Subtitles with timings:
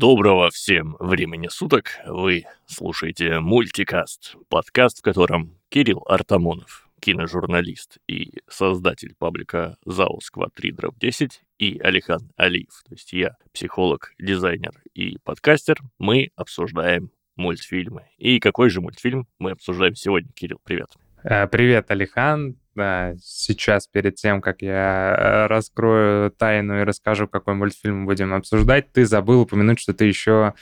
[0.00, 1.90] Доброго всем времени суток.
[2.06, 11.42] Вы слушаете мультикаст, подкаст, в котором Кирилл Артамонов, киножурналист и создатель паблика ЗАО Сквадрид 10
[11.58, 18.06] и Алихан Алиев, то есть я, психолог, дизайнер и подкастер, мы обсуждаем мультфильмы.
[18.16, 20.62] И какой же мультфильм мы обсуждаем сегодня, Кирилл?
[20.64, 20.88] Привет.
[21.24, 22.56] Э, привет, Алихан.
[22.74, 29.06] Сейчас, перед тем, как я э, раскрою тайну и расскажу, какой мультфильм будем обсуждать, ты
[29.06, 30.54] забыл упомянуть, что ты еще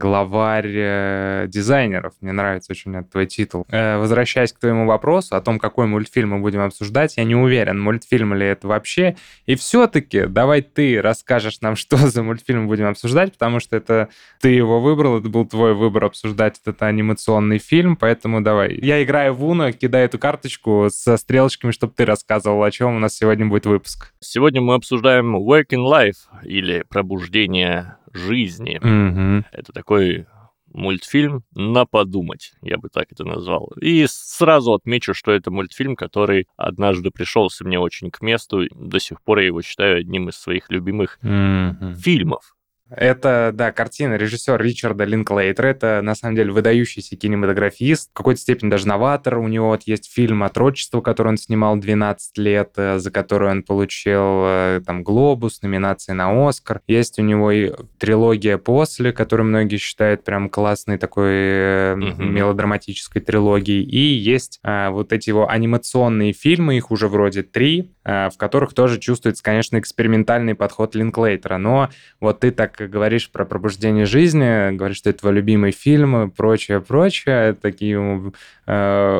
[0.00, 2.14] главарь э, дизайнеров.
[2.20, 3.66] Мне нравится очень этот твой титул.
[3.68, 7.80] Э, возвращаясь к твоему вопросу о том, какой мультфильм мы будем обсуждать, я не уверен,
[7.80, 9.16] мультфильм ли это вообще.
[9.46, 14.08] И все-таки давай ты расскажешь нам, что за мультфильм будем обсуждать, потому что это
[14.40, 18.74] ты его выбрал, это был твой выбор обсуждать этот анимационный фильм, поэтому давай.
[18.80, 22.98] Я играю в Уно, кидаю эту карточку со стрелочками, чтобы ты рассказывал, о чем у
[22.98, 24.12] нас сегодня будет выпуск.
[24.20, 28.78] Сегодня мы обсуждаем Working Life или Пробуждение жизни.
[28.78, 29.46] Угу.
[29.52, 30.26] Это такой
[30.72, 33.72] мультфильм на подумать, я бы так это назвал.
[33.80, 38.66] И сразу отмечу, что это мультфильм, который однажды пришелся мне очень к месту.
[38.74, 42.54] До сих пор я его считаю одним из своих любимых mm фильмов.
[42.90, 45.68] Это, да, картина режиссера Ричарда Линклейтера.
[45.68, 48.10] Это, на самом деле, выдающийся кинематографист.
[48.10, 49.38] В какой-то степени даже новатор.
[49.38, 53.62] У него вот есть фильм «Отрочество», который он снимал 12 лет, э, за который он
[53.62, 56.80] получил э, там «Глобус», номинации на «Оскар».
[56.86, 62.24] Есть у него и трилогия «После», которую многие считают прям классной такой mm-hmm.
[62.24, 63.84] мелодраматической трилогией.
[63.84, 68.74] И есть а, вот эти его анимационные фильмы, их уже вроде три, а, в которых
[68.74, 71.58] тоже чувствуется, конечно, экспериментальный подход Линклейтера.
[71.58, 71.90] Но
[72.20, 76.80] вот ты так говоришь про пробуждение жизни, говоришь, что это твой любимый фильм и прочее,
[76.80, 77.54] прочее.
[77.54, 78.32] Такие
[78.66, 79.18] э,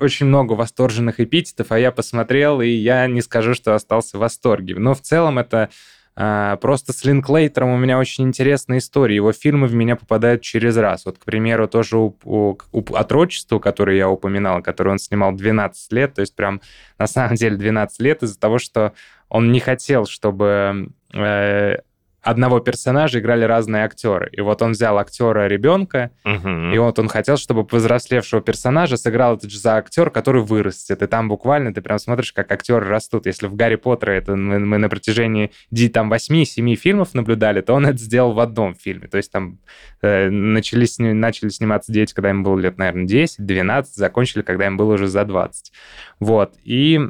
[0.00, 4.74] очень много восторженных эпитетов, а я посмотрел, и я не скажу, что остался в восторге.
[4.78, 5.70] Но в целом это
[6.16, 9.16] э, Просто с Линклейтером у меня очень интересная история.
[9.16, 11.04] Его фильмы в меня попадают через раз.
[11.06, 15.92] Вот, к примеру, тоже у, у, у «Отрочество», которое я упоминал, которое он снимал 12
[15.92, 16.60] лет, то есть прям
[16.98, 18.92] на самом деле 12 лет из-за того, что
[19.32, 21.76] он не хотел, чтобы э,
[22.22, 24.30] одного персонажа играли разные актеры.
[24.32, 26.48] И вот он взял актера ребенка, угу.
[26.72, 31.02] и вот он хотел, чтобы повзрослевшего персонажа сыграл этот же за актер, который вырастет.
[31.02, 33.26] И там буквально ты прям смотришь, как актеры растут.
[33.26, 35.50] Если в Гарри Поттере это мы, мы на протяжении
[35.92, 39.08] там 8-7 фильмов наблюдали, то он это сделал в одном фильме.
[39.08, 39.58] То есть там
[40.00, 44.76] э, начали, сни, начали сниматься дети, когда им было лет, наверное, 10-12, закончили, когда им
[44.76, 45.72] было уже за 20.
[46.20, 46.54] Вот.
[46.64, 47.00] И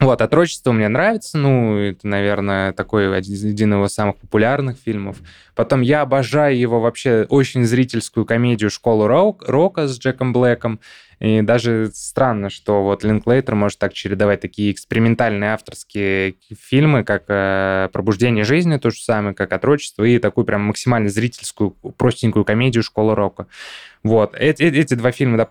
[0.00, 5.18] вот, «Отрочество» мне нравится, ну, это, наверное, такой один из его самых популярных фильмов.
[5.54, 10.80] Потом я обожаю его вообще очень зрительскую комедию «Школу рок», рока» с Джеком Блэком.
[11.20, 17.90] И даже странно, что вот Линклейтер может так чередовать такие экспериментальные авторские фильмы, как э,
[17.92, 23.14] «Пробуждение жизни», то же самое, как «Отрочество», и такую прям максимально зрительскую, простенькую комедию «Школа
[23.14, 23.48] рока».
[24.02, 24.34] Вот.
[24.34, 25.50] Эти, эти два фильма, да,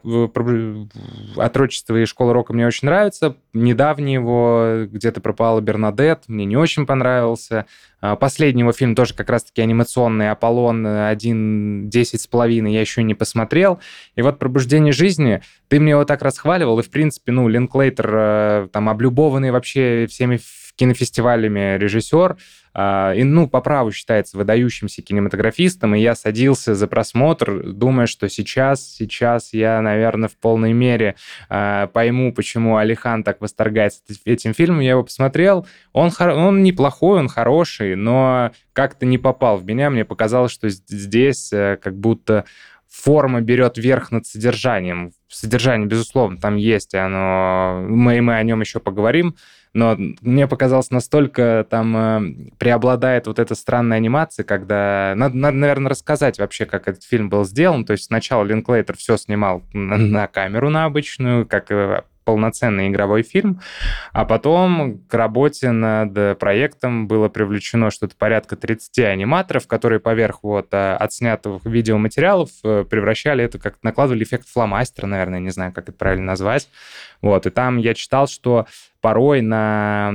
[1.38, 3.36] «Отрочество» и «Школа рока» мне очень нравятся.
[3.54, 7.68] Недавний его «Где-то пропала Бернадет» мне не очень понравился.
[8.02, 13.04] А, последний его фильм тоже как раз-таки анимационный «Аполлон 1, 10 с половиной» я еще
[13.04, 13.80] не посмотрел.
[14.16, 18.68] И вот «Пробуждение жизни», ты мне его так расхваливал, и, в принципе, ну, Линклейтер, э,
[18.72, 20.40] там, облюбованный вообще всеми
[20.80, 22.38] кинофестивалями режиссер,
[22.74, 28.30] а, и, ну, по праву считается выдающимся кинематографистом, и я садился за просмотр, думая, что
[28.30, 31.16] сейчас, сейчас я, наверное, в полной мере
[31.50, 34.80] э, пойму, почему Алихан так восторгается этим фильмом.
[34.80, 39.90] Я его посмотрел, он, он неплохой, он хороший, но как-то не попал в меня.
[39.90, 42.46] Мне показалось, что здесь э, как будто
[42.90, 45.12] форма берет верх над содержанием.
[45.28, 49.36] Содержание, безусловно, там есть, оно, мы, мы о нем еще поговорим,
[49.74, 55.14] но мне показалось, настолько там э, преобладает вот эта странная анимация, когда...
[55.16, 57.86] Надо, надо, наверное, рассказать вообще, как этот фильм был сделан.
[57.86, 61.70] То есть сначала Линклейтер все снимал на, на камеру на обычную, как
[62.30, 63.60] полноценный игровой фильм,
[64.14, 70.68] а потом к работе над проектом было привлечено что-то порядка 30 аниматоров, которые поверх вот
[70.72, 75.98] э, отснятых видеоматериалов э, превращали это, как накладывали эффект фломастера, наверное, не знаю, как это
[75.98, 76.70] правильно назвать.
[77.24, 78.68] Вот, и там я читал, что
[79.02, 80.14] порой на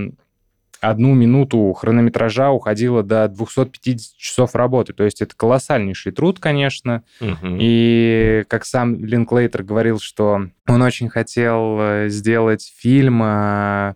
[0.90, 4.92] одну минуту хронометража уходило до 250 часов работы.
[4.92, 7.02] То есть это колоссальнейший труд, конечно.
[7.20, 7.56] Угу.
[7.58, 13.94] И как сам Линклейтер говорил, что он очень хотел э, сделать фильм э,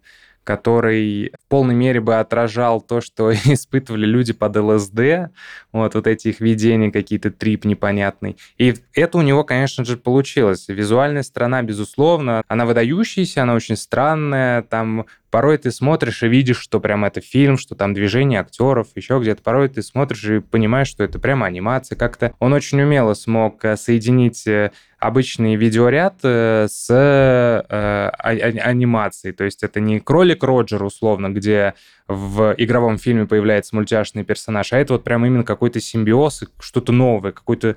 [0.48, 5.30] который в полной мере бы отражал то, что испытывали люди под ЛСД,
[5.72, 8.38] вот, вот эти их видения, какие-то трип непонятный.
[8.56, 10.66] И это у него, конечно же, получилось.
[10.68, 16.80] Визуальная сторона, безусловно, она выдающаяся, она очень странная, там порой ты смотришь и видишь, что
[16.80, 19.42] прям это фильм, что там движение актеров, еще где-то.
[19.42, 21.96] Порой ты смотришь и понимаешь, что это прямо анимация.
[21.96, 29.34] Как-то он очень умело смог э, соединить э, обычный видеоряд э, с э, анимацией.
[29.34, 31.74] То есть это не кролик Роджер, условно, где
[32.08, 37.32] в игровом фильме появляется мультяшный персонаж, а это вот прям именно какой-то симбиоз, что-то новое,
[37.32, 37.76] какой-то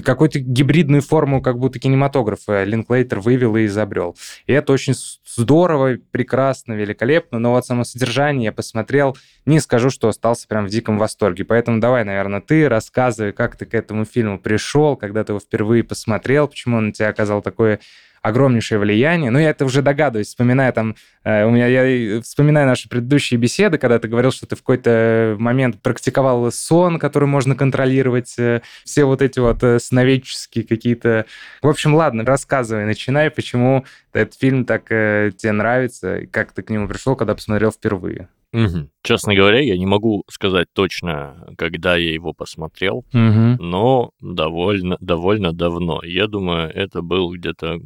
[0.00, 4.16] какую-то гибридную форму как будто кинематографа Линклейтер вывел и изобрел.
[4.46, 4.94] И это очень
[5.26, 10.70] здорово, прекрасно, великолепно, но вот само содержание я посмотрел, не скажу, что остался прям в
[10.70, 11.44] диком восторге.
[11.44, 15.84] Поэтому давай, наверное, ты рассказывай, как ты к этому фильму пришел, когда ты его впервые
[15.84, 17.80] посмотрел, почему он на тебя оказал такое
[18.22, 19.30] огромнейшее влияние.
[19.30, 23.78] Но я это уже догадываюсь, вспоминая там, э, у меня, я вспоминаю наши предыдущие беседы,
[23.78, 29.04] когда ты говорил, что ты в какой-то момент практиковал сон, который можно контролировать, э, все
[29.04, 31.26] вот эти вот э, сновидческие какие-то...
[31.62, 36.70] В общем, ладно, рассказывай, начинай, почему этот фильм так тебе нравится, и как ты к
[36.70, 38.28] нему пришел, когда посмотрел впервые.
[38.52, 38.90] Угу.
[39.02, 43.62] Честно говоря, я не могу сказать точно, когда я его посмотрел, угу.
[43.62, 46.02] но довольно, довольно давно.
[46.04, 47.80] Я думаю, это был где-то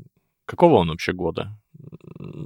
[0.46, 1.58] Какого он вообще года?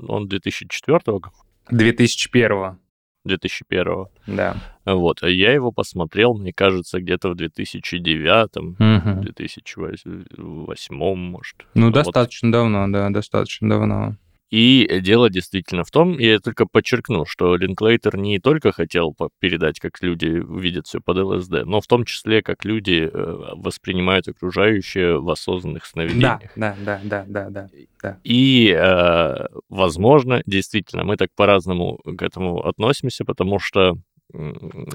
[0.08, 1.32] Он 2004-го?
[1.70, 2.78] 2001-го.
[3.24, 4.56] 2001 Да.
[4.86, 9.22] Вот, а я его посмотрел, мне кажется, где-то в 2009 угу.
[9.22, 11.66] 2008 может.
[11.74, 11.94] Ну, вот.
[11.94, 14.16] достаточно давно, да, достаточно давно.
[14.50, 20.02] И дело действительно в том, я только подчеркну, что Линклейтер не только хотел передать, как
[20.02, 25.30] люди видят все под ЛСД, но в том числе, как люди э, воспринимают окружающее в
[25.30, 26.50] осознанных сновидениях.
[26.56, 27.68] Да, да, да, да, да,
[28.02, 28.18] да.
[28.24, 33.98] И, э, возможно, действительно, мы так по-разному к этому относимся, потому что,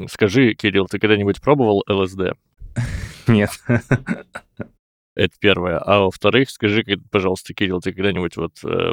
[0.10, 2.34] скажи, Кирилл, ты когда-нибудь пробовал ЛСД?
[3.28, 3.52] Нет.
[5.16, 5.78] Это первое.
[5.78, 8.92] А во-вторых, скажи, пожалуйста, Кирилл, ты когда-нибудь вот э,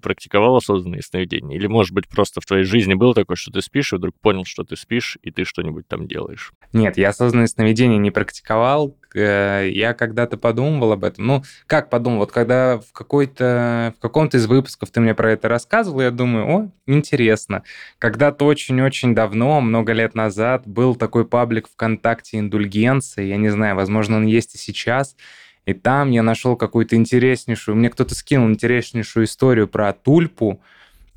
[0.00, 1.56] практиковал осознанные сновидения?
[1.56, 4.44] Или, может быть, просто в твоей жизни было такое, что ты спишь, и вдруг понял,
[4.44, 6.52] что ты спишь, и ты что-нибудь там делаешь?
[6.72, 8.96] Нет, я осознанные сновидения не практиковал.
[9.16, 11.26] Э, я когда-то подумывал об этом.
[11.26, 12.18] Ну, как подумал?
[12.20, 16.46] Вот когда в, какой-то, в каком-то из выпусков ты мне про это рассказывал, я думаю,
[16.46, 17.64] о, интересно.
[17.98, 23.24] Когда-то очень-очень давно, много лет назад, был такой паблик ВКонтакте «Индульгенция».
[23.24, 25.16] Я не знаю, возможно, он есть и сейчас–
[25.66, 30.60] и там я нашел какую-то интереснейшую, мне кто-то скинул интереснейшую историю про тульпу,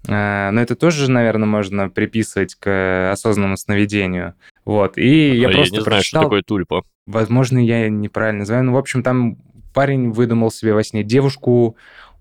[0.07, 4.35] э, но это тоже, наверное, можно приписывать к осознанному сновидению.
[4.63, 4.97] Вот.
[4.97, 6.21] И я а просто я не знаю, прочитал...
[6.21, 6.83] что такое тульпа.
[7.05, 8.65] Возможно, я неправильно называю.
[8.65, 9.38] Ну, в общем, там
[9.73, 11.75] парень выдумал себе во сне девушку,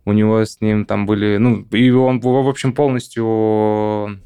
[0.04, 1.36] у него с ним там были...
[1.36, 4.20] Ну, и он, в общем, полностью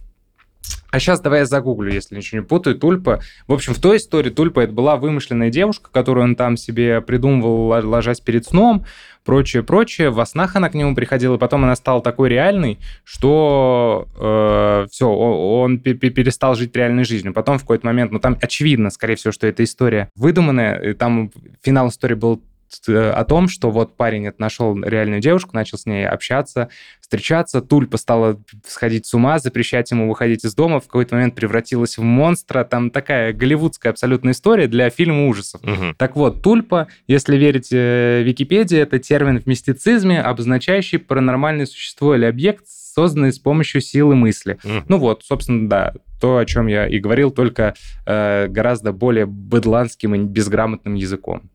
[0.90, 2.76] а сейчас давай я загуглю, если ничего не путаю.
[2.76, 3.20] Тульпа.
[3.46, 7.66] В общем, в той истории Тульпа это была вымышленная девушка, которую он там себе придумывал,
[7.88, 8.84] ложась перед сном,
[9.24, 10.10] прочее, прочее.
[10.10, 15.08] Во снах она к нему приходила, и потом она стала такой реальной, что э, все,
[15.08, 17.34] он перестал жить реальной жизнью.
[17.34, 21.30] Потом в какой-то момент, ну там очевидно, скорее всего, что эта история выдуманная, и там
[21.62, 22.42] финал истории был
[22.88, 26.68] Э, о том, что вот парень нашел реальную девушку, начал с ней общаться,
[27.10, 31.98] встречаться, Тульпа стала сходить с ума, запрещать ему выходить из дома, в какой-то момент превратилась
[31.98, 32.62] в монстра.
[32.62, 35.60] Там такая голливудская абсолютная история для фильма ужасов.
[35.64, 35.94] Угу.
[35.98, 42.26] Так вот, Тульпа, если верить э, Википедии, это термин в мистицизме, обозначающий паранормальное существо или
[42.26, 44.58] объект, созданный с помощью силы мысли.
[44.62, 44.84] Mm.
[44.88, 47.74] Ну вот, собственно, да, то, о чем я и говорил, только
[48.06, 51.50] э, гораздо более быдланским и безграмотным языком.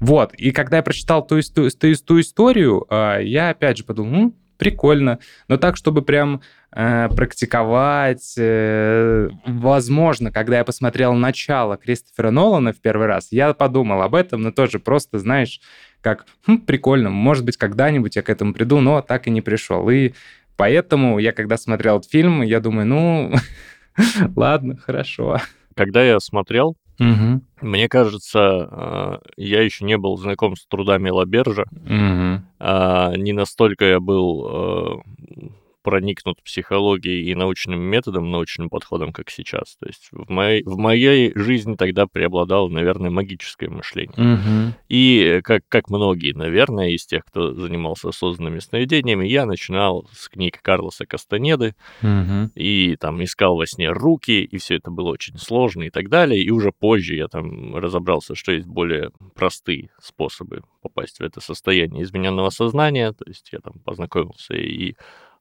[0.00, 4.10] Вот, и когда я прочитал ту, ту, ту, ту историю, а, я опять же подумал,
[4.10, 5.18] ну, прикольно,
[5.48, 6.40] но так, чтобы прям
[6.72, 14.02] э, практиковать, э, возможно, когда я посмотрел начало Кристофера Нолана в первый раз, я подумал
[14.02, 15.60] об этом, но тоже просто, знаешь,
[16.00, 19.88] как хм, прикольно, может быть, когда-нибудь я к этому приду, но так и не пришел.
[19.88, 20.12] И
[20.56, 23.32] поэтому я, когда смотрел этот фильм, я думаю, ну,
[24.36, 25.40] ладно, хорошо.
[25.74, 27.42] Когда я смотрел, Угу.
[27.62, 31.64] Мне кажется, а, я еще не был знаком с трудами Лабержа.
[31.72, 33.16] Угу.
[33.16, 35.00] Не настолько я был а,
[35.84, 39.76] проникнут психологией и научным методом, научным подходом, как сейчас.
[39.78, 44.34] То есть в моей, в моей жизни тогда преобладало, наверное, магическое мышление.
[44.34, 44.74] Угу.
[44.88, 50.60] И как, как многие, наверное, из тех, кто занимался осознанными сновидениями, я начинал с книг
[50.62, 52.50] Карлоса Кастанеды угу.
[52.54, 56.42] и там искал во сне руки, и все это было очень сложно и так далее.
[56.42, 62.04] И уже позже я там разобрался, что есть более простые способы попасть в это состояние
[62.04, 63.12] измененного сознания.
[63.12, 64.96] То есть я там познакомился и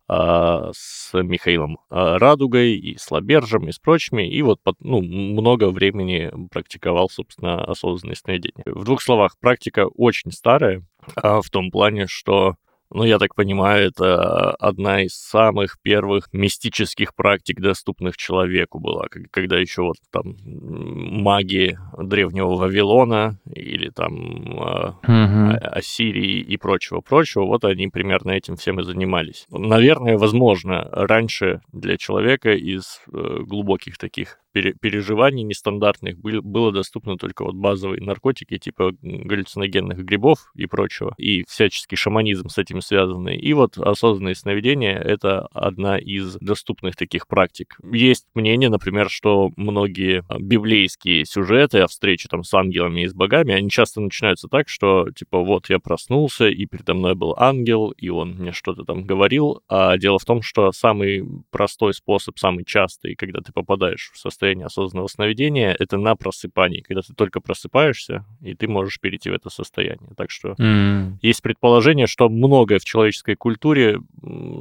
[0.07, 6.31] с Михаилом а, Радугой и с Лабержем и с прочими, и вот ну, много времени
[6.51, 8.63] практиковал, собственно, осознанное сновидение.
[8.65, 10.83] В двух словах, практика очень старая,
[11.15, 12.55] а, в том плане, что
[12.93, 19.57] Ну, я так понимаю, это одна из самых первых мистических практик, доступных человеку была, когда
[19.57, 24.13] еще вот там маги древнего Вавилона или там
[24.57, 25.57] угу.
[25.59, 29.47] Ассирии и прочего-прочего, вот они примерно этим всем и занимались.
[29.49, 37.55] Наверное, возможно, раньше для человека из э, глубоких таких переживаний нестандартных было доступно только вот
[37.55, 43.37] базовые наркотики типа галлюциногенных грибов и прочего, и всяческий шаманизм с этим связанный.
[43.37, 47.77] И вот осознанные сновидения— это одна из доступных таких практик.
[47.91, 53.53] Есть мнение, например, что многие библейские сюжеты о встрече там с ангелами и с богами,
[53.53, 58.09] они часто начинаются так, что типа вот я проснулся, и передо мной был ангел, и
[58.09, 63.15] он мне что-то там говорил, а дело в том, что самый простой способ, самый частый,
[63.15, 68.25] когда ты попадаешь в состояние состояние осознанного сновидения— это на просыпании, когда ты только просыпаешься,
[68.41, 70.09] и ты можешь перейти в это состояние.
[70.17, 71.13] Так что mm.
[71.21, 73.99] есть предположение, что многое в человеческой культуре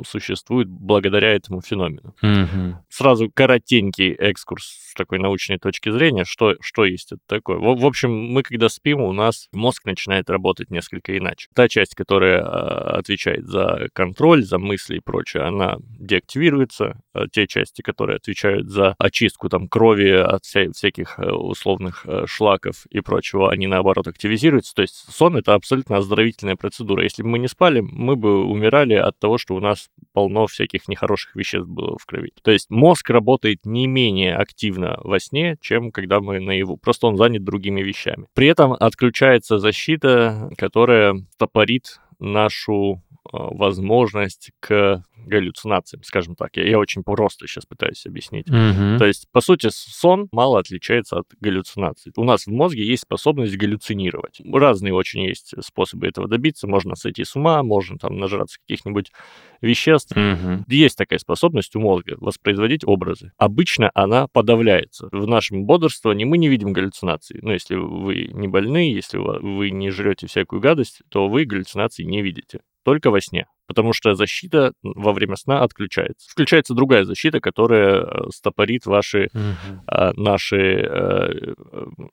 [0.06, 2.14] существует благодаря этому феномену.
[2.22, 2.74] Mm-hmm.
[2.88, 7.58] Сразу коротенький экскурс с такой научной точки зрения, что, что есть это такое.
[7.58, 11.48] В, в общем, мы когда спим, у нас мозг начинает работать несколько иначе.
[11.54, 17.00] Та часть, которая а, отвечает за контроль, за мысли и прочее, она деактивируется.
[17.14, 22.26] А те части, которые отвечают за очистку там крови от вся, всяких э, условных э,
[22.26, 24.74] шлаков и прочего, они наоборот активизируются.
[24.74, 27.02] То есть сон это абсолютно оздоровительная процедура.
[27.02, 30.88] Если бы мы не спали, мы бы умирали от того, что у нас полно всяких
[30.88, 32.32] нехороших веществ было в крови.
[32.42, 36.76] То есть мозг работает не менее активно во сне, чем когда мы наяву.
[36.76, 38.26] Просто он занят другими вещами.
[38.34, 46.56] При этом отключается защита, которая топорит нашу э, возможность к галлюцинациям, скажем так.
[46.56, 48.48] Я, я очень просто сейчас пытаюсь объяснить.
[48.48, 48.98] Mm-hmm.
[48.98, 52.12] То есть, по сути, сон мало отличается от галлюцинаций.
[52.16, 54.40] У нас в мозге есть способность галлюцинировать.
[54.44, 56.66] Разные очень есть способы этого добиться.
[56.66, 59.12] Можно сойти с ума, можно там нажраться каких-нибудь
[59.60, 60.16] веществ.
[60.16, 60.64] Mm-hmm.
[60.68, 63.32] Есть такая способность у мозга воспроизводить образы.
[63.38, 65.08] Обычно она подавляется.
[65.12, 67.38] В нашем бодрствовании мы не видим галлюцинаций.
[67.42, 72.22] Ну, если вы не больны, если вы не жрете всякую гадость, то вы галлюцинаций не
[72.22, 76.30] видите только во сне, потому что защита во время сна отключается.
[76.30, 80.20] Включается другая защита, которая э, стопорит ваши, угу.
[80.20, 81.54] наши э,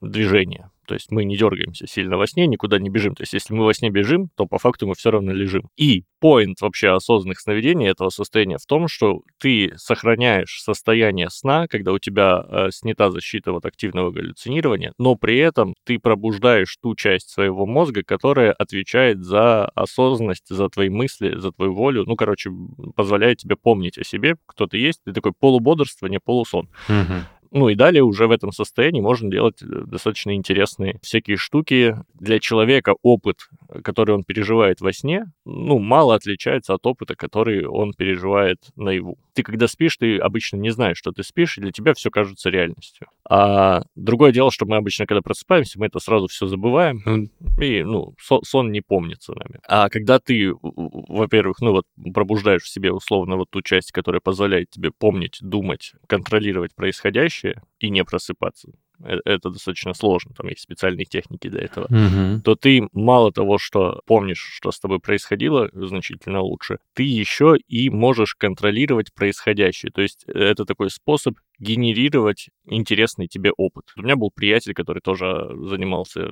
[0.01, 0.71] движения.
[0.89, 3.13] То есть мы не дергаемся сильно во сне, никуда не бежим.
[3.13, 5.69] То есть если мы во сне бежим, то по факту мы все равно лежим.
[5.77, 11.91] И поинт вообще осознанных сновидений этого состояния в том, что ты сохраняешь состояние сна, когда
[11.91, 17.29] у тебя э, снята защита вот активного галлюцинирования, но при этом ты пробуждаешь ту часть
[17.29, 22.05] своего мозга, которая отвечает за осознанность, за твои мысли, за твою волю.
[22.07, 22.49] Ну, короче,
[22.95, 25.01] позволяет тебе помнить о себе, кто ты есть.
[25.05, 26.67] Ты такой полубодрствование, полусон.
[26.89, 27.13] Угу.
[27.51, 31.97] Ну и далее уже в этом состоянии можно делать э, достаточно интересные всякие штуки.
[32.13, 33.49] Для человека опыт,
[33.83, 39.17] который он переживает во сне, ну, мало отличается от опыта, который он переживает наяву.
[39.33, 42.49] Ты когда спишь, ты обычно не знаешь, что ты спишь, и для тебя все кажется
[42.49, 43.07] реальностью.
[43.29, 47.29] А другое дело, что мы обычно, когда просыпаемся, мы это сразу все забываем, ну,
[47.61, 49.59] и, ну, сон не помнится нами.
[49.67, 54.69] А когда ты, во-первых, ну вот пробуждаешь в себе условно вот ту часть, которая позволяет
[54.69, 58.71] тебе помнить, думать, контролировать происходящее и не просыпаться,
[59.03, 62.41] это достаточно сложно, там есть специальные техники для этого, угу.
[62.43, 67.89] то ты мало того, что помнишь, что с тобой происходило, значительно лучше, ты еще и
[67.89, 69.91] можешь контролировать происходящее.
[69.91, 73.85] То есть э, это такой способ генерировать интересный тебе опыт.
[73.97, 76.31] У меня был приятель, который тоже занимался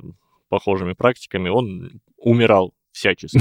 [0.50, 3.40] похожими практиками, он умирал всячески.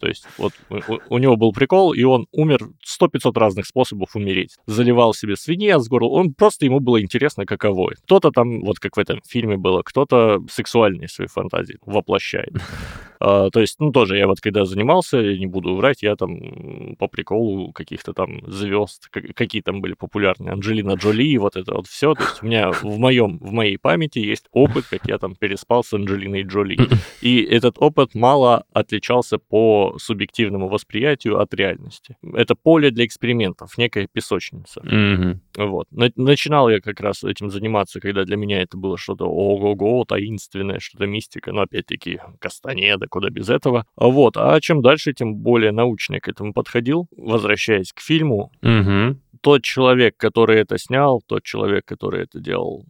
[0.00, 4.56] То есть вот у, у него был прикол, и он умер 100-500 разных способов умереть.
[4.66, 8.96] Заливал себе свинья с горла, он просто ему было интересно, каково Кто-то там, вот как
[8.96, 12.54] в этом фильме было, кто-то сексуальные свои фантазии воплощает.
[13.22, 17.06] А, то есть, ну, тоже я вот когда занимался, не буду врать, я там по
[17.06, 22.14] приколу каких-то там звезд, какие там были популярные, Анджелина Джоли, вот это вот все.
[22.14, 25.84] То есть у меня в моем, в моей памяти есть опыт, как я там переспал
[25.84, 26.78] с Анджелиной Джоли.
[27.20, 32.16] И этот опыт мало отличался по субъективному восприятию от реальности.
[32.34, 34.80] Это поле для экспериментов, некая песочница.
[34.80, 35.38] Mm-hmm.
[35.58, 35.86] Вот.
[35.90, 41.06] Начинал я как раз этим заниматься, когда для меня это было что-то ого-го, таинственное, что-то
[41.06, 43.86] мистика, но опять-таки Кастанеда, куда без этого.
[43.96, 44.36] Вот.
[44.36, 47.06] А чем дальше, тем более научно я к этому подходил.
[47.16, 49.18] Возвращаясь к фильму, угу.
[49.40, 52.86] тот человек, который это снял, тот человек, который это делал,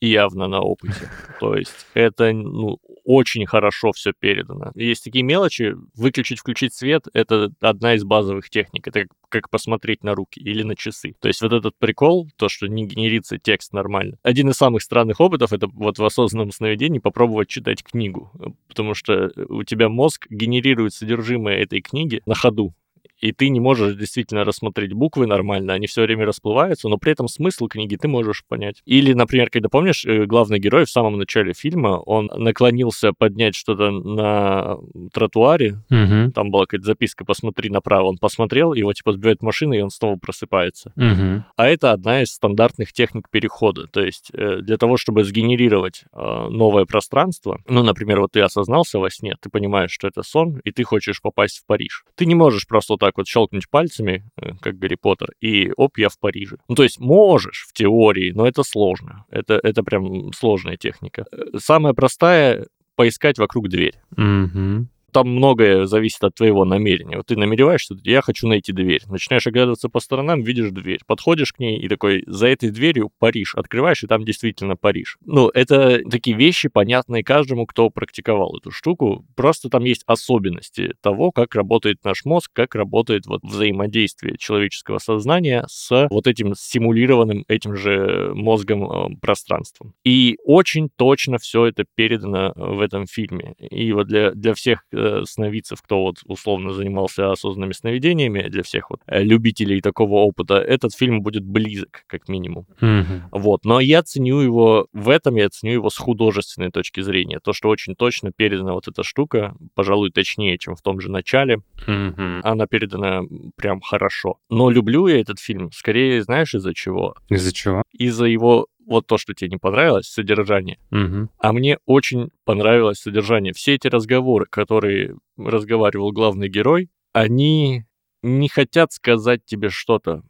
[0.00, 1.10] явно на опыте.
[1.40, 4.72] То есть это ну, очень хорошо все передано.
[4.74, 8.86] Есть такие мелочи, выключить, включить свет— это одна из базовых техник.
[8.86, 11.14] Это как, как посмотреть на руки или на часы.
[11.20, 14.18] То есть вот этот прикол, то, что не генерится текст нормально.
[14.22, 18.30] Один из самых странных опытов— это вот в осознанном сновидении попробовать читать книгу,
[18.68, 22.74] потому что у тебя мозг генерирует содержимое этой книги на ходу
[23.20, 27.28] и ты не можешь действительно рассмотреть буквы нормально, они все время расплываются, но при этом
[27.28, 28.82] смысл книги ты можешь понять.
[28.84, 33.90] Или, например, когда помнишь, э, главный герой в самом начале фильма, он наклонился поднять что-то
[33.90, 34.78] на
[35.12, 36.32] тротуаре, Угу.
[36.32, 40.16] там была какая-то записка «посмотри направо», он посмотрел, его типа сбивает машина, и он снова
[40.16, 40.92] просыпается.
[40.96, 41.44] Угу.
[41.56, 43.86] А это одна из стандартных техник перехода.
[43.86, 48.98] То есть э, для того, чтобы сгенерировать э, новое пространство, ну, например, вот ты осознался
[48.98, 52.04] во сне, ты понимаешь, что это сон, и ты хочешь попасть в Париж.
[52.14, 55.96] Ты не можешь просто вот так вот щелкнуть пальцами, э, как Гарри Поттер, и оп,
[55.96, 56.56] я в Париже.
[56.68, 59.24] Ну, то есть можешь в теории, но это сложно.
[59.30, 61.24] Это, это прям сложная техника.
[61.32, 64.86] Э, Самая простая— поискать вокруг дверь Угу.
[65.12, 67.16] Там многое зависит от твоего намерения.
[67.16, 69.02] Вот ты намереваешься, я хочу найти дверь.
[69.06, 71.00] Начинаешь оглядываться по сторонам, видишь дверь.
[71.06, 73.54] Подходишь к ней и такой, за этой дверью Париж.
[73.54, 75.18] Открываешь, и там действительно Париж.
[75.24, 79.24] Ну, это такие вещи, понятные каждому, кто практиковал эту штуку.
[79.34, 85.64] Просто там есть особенности того, как работает наш мозг, как работает вот взаимодействие человеческого сознания
[85.68, 89.94] с вот этим симулированным этим же мозгом э, пространством.
[90.04, 93.54] И очень точно все это передано в этом фильме.
[93.58, 98.90] И вот для, для всех э, сновидцев, кто вот условно занимался осознанными сновидениями, для всех
[98.90, 102.66] вот э, любителей такого опыта, этот фильм будет близок, как минимум.
[102.80, 103.38] Угу.
[103.38, 103.64] Вот.
[103.64, 107.40] Но я ценю его в этом, я ценю его с художественной точки зрения.
[107.40, 111.60] То, что очень точно передана вот эта штука, пожалуй, точнее, чем в том же начале,
[111.86, 112.40] Угу.
[112.42, 113.22] она передана
[113.56, 114.38] прям хорошо.
[114.50, 117.14] Но люблю я этот фильм скорее, знаешь, из-за чего?
[117.28, 117.82] Из-за чего?
[117.92, 120.78] Из-за его вот то, что тебе не понравилось, содержание.
[120.90, 121.28] Угу.
[121.38, 123.52] А мне очень понравилось содержание.
[123.52, 127.84] Все эти разговоры, которые разговаривал главный герой, они
[128.22, 130.22] не хотят сказать тебе что-то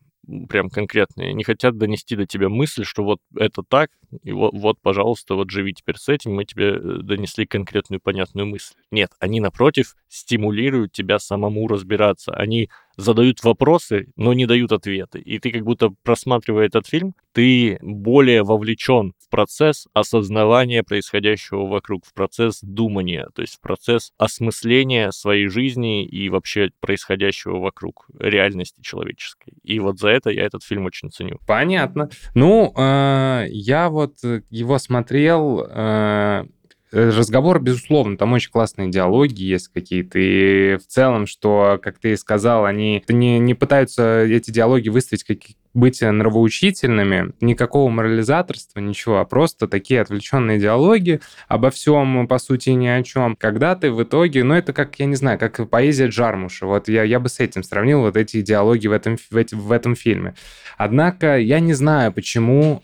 [0.48, 3.90] прям конкретное, не хотят донести до тебя мысль, что вот это так,
[4.22, 8.46] и вот, вот, пожалуйста, вот живи теперь с этим, мы тебе э, донесли конкретную понятную
[8.46, 8.74] мысль.
[8.90, 12.34] Нет, они, напротив, стимулируют тебя самому разбираться.
[12.34, 15.20] Они задают вопросы, но не дают ответы.
[15.20, 22.04] И ты как будто, просматривая этот фильм, ты более вовлечен в процесс осознавания происходящего вокруг,
[22.04, 28.80] в процесс думания, то есть в процесс осмысления своей жизни и вообще происходящего вокруг, реальности
[28.82, 29.54] человеческой.
[29.62, 31.38] И вот за это я этот фильм очень ценю.
[31.46, 32.10] Понятно.
[32.34, 34.16] Ну, э, я вот
[34.50, 35.64] его смотрел.
[35.70, 36.46] э,
[36.90, 40.18] Разговор, безусловно, там очень классные диалоги есть какие-то.
[40.18, 45.38] И в целом, что, как ты сказал, они не, не пытаются эти диалоги выставить как
[45.74, 52.86] быть нравоучительными, никакого морализаторства, ничего, а просто такие отвлеченные диалоги обо всем, по сути, ни
[52.86, 53.36] о чем.
[53.36, 56.66] Когда ты в итоге, ну, это как, я не знаю, как поэзия Джармуша.
[56.66, 59.70] Вот я, я бы с этим сравнил вот эти диалоги в этом, в, эти- в
[59.72, 60.34] этом фильме.
[60.76, 62.80] Однако я не знаю, почему.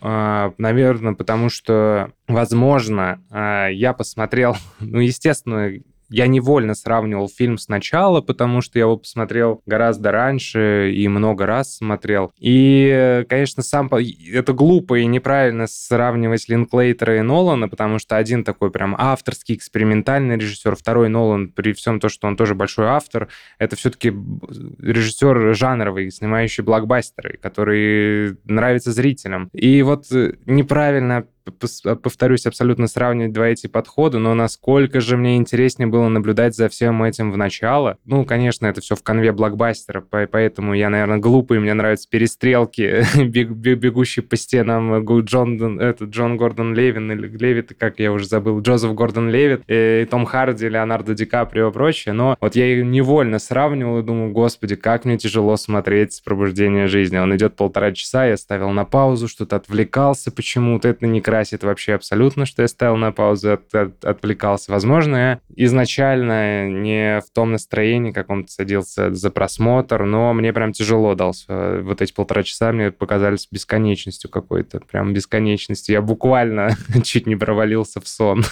[0.57, 5.71] наверное, потому что, возможно, а, я посмотрел, ну, естественно,
[6.15, 11.75] я невольно сравнивал фильм сначала, потому что я его посмотрел гораздо раньше и много раз
[11.75, 12.31] смотрел.
[12.39, 18.71] И, конечно, сам это глупо и неправильно сравнивать Линклейтера и Нолана, потому что один такой
[18.71, 23.27] прям авторский, экспериментальный режиссер, второй Нолан, при всем то, что он тоже большой автор,
[23.59, 29.49] это все-таки режиссер жанровый, снимающий блокбастеры, который нравится зрителям.
[29.51, 35.87] И вот э, неправильно повторюсь, абсолютно сравнивать два эти подхода, но насколько же мне интереснее
[35.87, 37.97] было наблюдать за всем этим в начало.
[38.05, 43.03] Ну, конечно, это все в конве блокбастера, по- поэтому я, наверное, глупый, мне нравятся перестрелки,
[43.17, 48.11] бег- бег- бегущий по стенам Гу- Джон, этот, Джон Гордон Левин или Левит, как я
[48.11, 52.37] уже забыл, Джозеф Гордон Левит, э, и Том Харди, Леонардо Ди Каприо и прочее, но
[52.39, 57.17] вот я невольно сравнивал и думаю, господи, как мне тяжело смотреть «Пробуждение жизни».
[57.17, 61.95] Он идет полтора часа, я ставил на паузу, что-то отвлекался почему-то, это не красит вообще
[61.95, 64.71] абсолютно, что я ставил на паузу, от- от- отвлекался.
[64.71, 71.13] Возможно, я изначально не в том настроении каком-то садился за просмотр, но мне прям тяжело
[71.13, 71.81] дался.
[71.81, 75.91] Вот эти полтора часа мне показались бесконечностью какой-то, прям бесконечностью.
[75.95, 76.69] Я буквально
[77.03, 78.45] чуть не провалился в сон.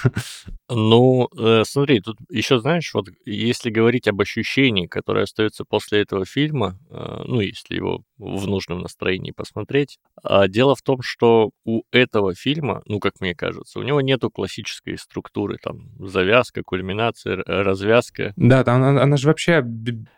[0.69, 6.25] Ну, э, смотри, тут еще, знаешь, вот если говорить об ощущении, которое остается после этого
[6.25, 11.83] фильма, э, ну, если его в нужном настроении посмотреть, а дело в том, что у
[11.91, 18.33] этого фильма, ну, как мне кажется, у него нету классической структуры, там, завязка, кульминация, развязка.
[18.35, 19.63] Да, там она, она же вообще,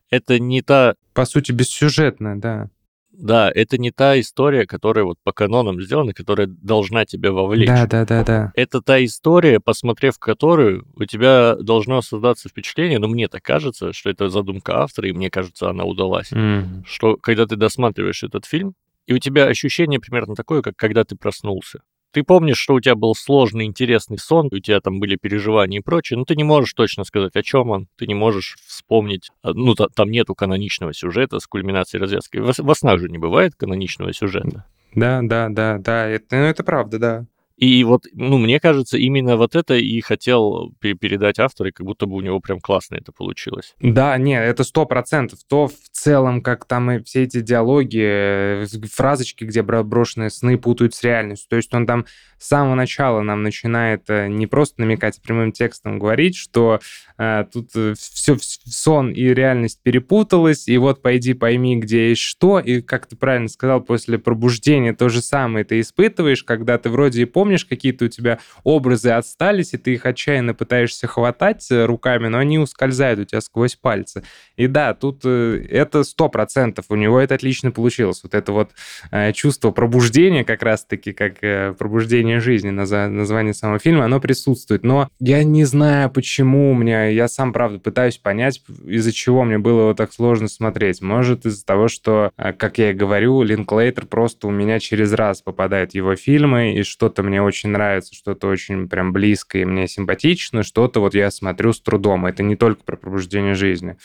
[0.09, 2.69] Это не та по сути, бессюжетная, да.
[3.17, 7.67] Да, это не та история, которая вот по канонам сделана, которая должна тебя вовлечь.
[7.67, 8.51] Да, да, да, да.
[8.55, 14.09] Это та история, посмотрев которую, у тебя должно создаться впечатление, но мне так кажется, что
[14.09, 16.31] это задумка автора, и мне кажется, она удалась.
[16.31, 16.83] Мгм.
[16.85, 21.15] Что когда ты досматриваешь этот фильм, и у тебя ощущение примерно такое, как когда ты
[21.15, 21.81] проснулся.
[22.15, 25.84] Ты помнишь, что у тебя был сложный, интересный сон, у тебя там были переживания и
[25.84, 29.51] прочее, но ты не можешь точно сказать, о чем он, ты не можешь вспомнить, а,
[29.54, 32.39] ну, та- там нету каноничного сюжета с кульминацией развязкой.
[32.39, 34.63] Во, во снах же не бывает каноничного сюжета.
[34.93, 36.08] Да, да, да, да.
[36.08, 37.25] Это, ну, это правда, да.
[37.57, 41.85] И вот, ну, мне кажется, именно вот это и хотел пе- передать автор, и как
[41.85, 43.75] будто бы у него прям классно это получилось.
[43.79, 45.39] Да, не, это сто процентов.
[45.47, 50.57] То в целом, как там и все эти диалоги, э, фразочки, где бро- брошенные сны
[50.57, 51.49] путают с реальностью.
[51.49, 52.05] То есть он там
[52.37, 56.79] с самого начала нам начинает э, не просто намекать, а прямым текстом говорить, что
[57.17, 62.81] э, тут все, сон и реальность перепуталась, и вот пойди пойми, где есть что, и
[62.81, 67.25] как ты правильно сказал, после пробуждения то же самое ты испытываешь, когда ты вроде и
[67.25, 72.39] помнишь, какие-то у тебя образы отстались, и ты их отчаянно пытаешься хватать э, руками, но
[72.39, 74.23] они ускользают у тебя сквозь пальцы.
[74.55, 78.21] И да, тут э, это сто процентов, у него это отлично получилось.
[78.23, 78.71] Вот это вот
[79.12, 81.39] э, чувство пробуждения, как раз-таки, как
[81.77, 84.84] пробуждение жизни, название самого фильма, оно присутствует.
[84.84, 89.58] Но я не знаю, почему у меня, я сам, правда, пытаюсь понять, из-за чего мне
[89.58, 91.01] было его так сложно смотреть.
[91.01, 95.91] Может, из-за того, что, как я и говорю, Линклейтер просто у меня через раз попадает
[95.91, 100.63] в его фильмы, и что-то мне очень нравится, что-то очень прям близко и мне симпатично,
[100.63, 102.26] что-то вот я смотрю с трудом.
[102.26, 103.98] Это не только про пробуждение жизни.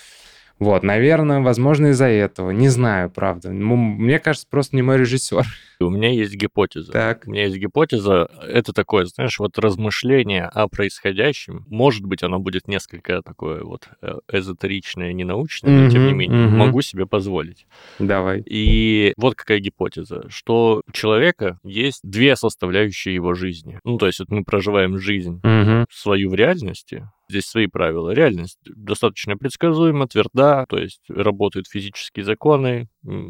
[0.60, 2.50] Вот, наверное, возможно, из-за этого.
[2.50, 3.50] Не знаю, правда.
[3.50, 5.44] Мне кажется, просто не мой режиссер.
[5.80, 6.92] У меня есть гипотеза.
[6.92, 7.22] Так.
[7.26, 8.28] У меня есть гипотеза.
[8.46, 11.64] Это такое, знаешь, вот размышление о происходящем.
[11.68, 16.58] Может быть, оно будет несколько такое вот э, эзотеричное, ненаучное, но тем не менее, мгм.
[16.58, 17.66] могу себе позволить.
[17.98, 18.42] Давай.
[18.44, 23.80] И вот какая гипотеза, что у человека есть две составляющие его жизни.
[23.84, 25.86] Ну, то есть вот мы проживаем жизнь Мгм.
[25.90, 28.10] свою в реальности, здесь свои правила.
[28.10, 32.88] Реальность достаточно предсказуема, тверда, то есть работают физические законы,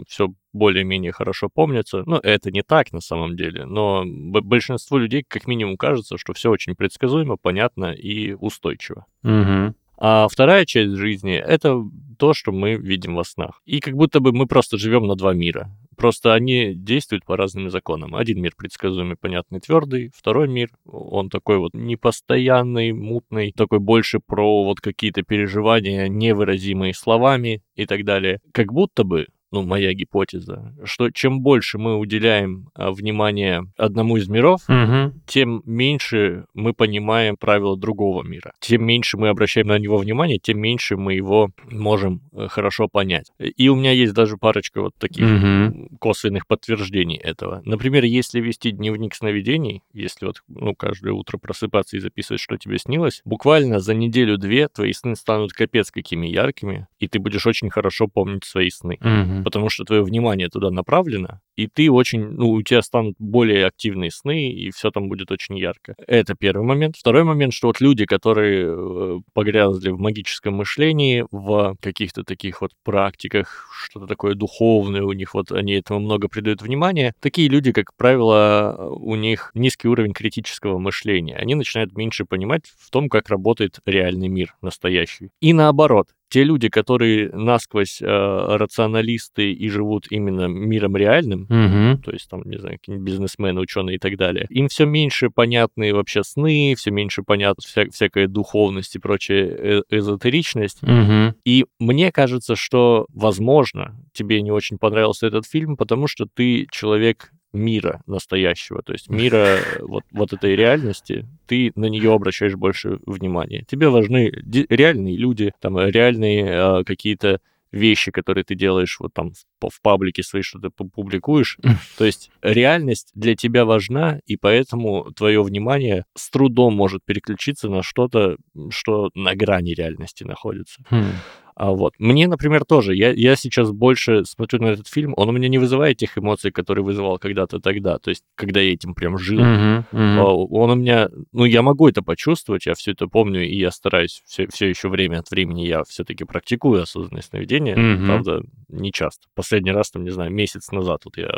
[0.08, 2.02] все более-менее хорошо помнится.
[2.06, 6.50] Ну, это не так на самом деле, но большинству людей как минимум кажется, что все
[6.50, 9.06] очень предсказуемо, понятно и устойчиво.
[9.22, 9.76] Мгм.
[10.00, 11.82] А вторая часть жизни— это
[12.18, 13.60] то, что мы видим во снах.
[13.66, 15.70] И как будто бы мы просто живем на два мира.
[15.96, 18.14] Просто они действуют по разным законам.
[18.14, 20.10] Один мир предсказуемый, понятный, твердый.
[20.16, 27.62] Второй мир, он такой вот непостоянный, мутный, такой больше про вот какие-то переживания, невыразимые словами
[27.74, 28.40] и так далее.
[28.52, 34.28] Как будто бы ну, моя гипотеза, что чем больше мы уделяем а, внимания одному из
[34.28, 35.20] миров, Мгм.
[35.26, 38.52] тем меньше мы понимаем правила другого мира.
[38.60, 43.30] Тем меньше мы обращаем на него внимание, тем меньше мы его можем э, хорошо понять.
[43.38, 47.62] И у меня есть даже парочка вот таких м, косвенных подтверждений этого.
[47.64, 52.78] Например, если вести дневник сновидений, если вот ну, каждое утро просыпаться и записывать, что тебе
[52.78, 58.06] снилось, буквально за неделю-две твои сны станут капец какими яркими, и ты будешь очень хорошо
[58.06, 58.98] помнить свои сны
[59.40, 59.44] Мгм.
[59.44, 64.10] потому что твое внимание туда направлено, и ты очень, ну, у тебя станут более активные
[64.10, 65.94] сны, и все там будет очень ярко.
[66.06, 66.96] Это первый момент.
[66.96, 72.70] Второй момент, что вот люди, которые э, погрязли в магическом мышлении, в каких-то таких вот
[72.84, 77.94] практиках, что-то такое духовное у них, вот они этому много придают внимания, такие люди, как
[77.96, 81.36] правило, у них низкий уровень критического мышления.
[81.36, 85.30] Они начинают меньше понимать в том, как работает реальный мир настоящий.
[85.40, 92.02] И наоборот, те люди, которые насквозь э, рационалисты и живут именно миром реальным, Мгм.
[92.02, 95.92] то есть там, не знаю, какие-нибудь бизнесмены, ученые и так далее, им все меньше понятны
[95.92, 100.82] вообще сны, все меньше понятна вся, всякая духовность и прочая э- эзотеричность.
[100.82, 101.34] Мгм.
[101.44, 107.32] И мне кажется, что, возможно, тебе не очень понравился этот фильм, потому что ты человек
[107.52, 112.98] мира настоящего, то есть мира э, вот, вот этой реальности, ты на нее обращаешь больше
[113.06, 113.64] внимания.
[113.68, 114.30] Тебе важны
[114.68, 117.40] реальные люди, там э, реальные э, какие-то
[117.72, 121.56] вещи, которые ты делаешь вот там в, в паблике свои что-то пу- публикуешь.
[121.96, 127.82] То есть реальность для тебя важна, и поэтому твое внимание с трудом может переключиться на
[127.82, 128.36] что-то,
[128.70, 130.82] что на грани реальности находится.
[130.90, 131.12] Хм.
[131.60, 131.92] А вот.
[131.98, 132.96] Мне, например, тоже.
[132.96, 136.50] Я, я сейчас больше смотрю на этот фильм, он у меня не вызывает тех эмоций,
[136.50, 137.98] которые вызывал когда-то тогда.
[137.98, 139.44] То есть, когда я этим прям жил.
[139.44, 139.84] Мгм.
[139.92, 143.70] А, Он у меня, ну, я могу это почувствовать, я все это помню, и я
[143.72, 147.76] стараюсь все, все еще время от времени, я все-таки практикую осознанное сновидение.
[147.76, 148.06] Мгм.
[148.06, 149.26] Правда, не часто.
[149.34, 151.28] Последний раз, там, не знаю, месяц назад вот я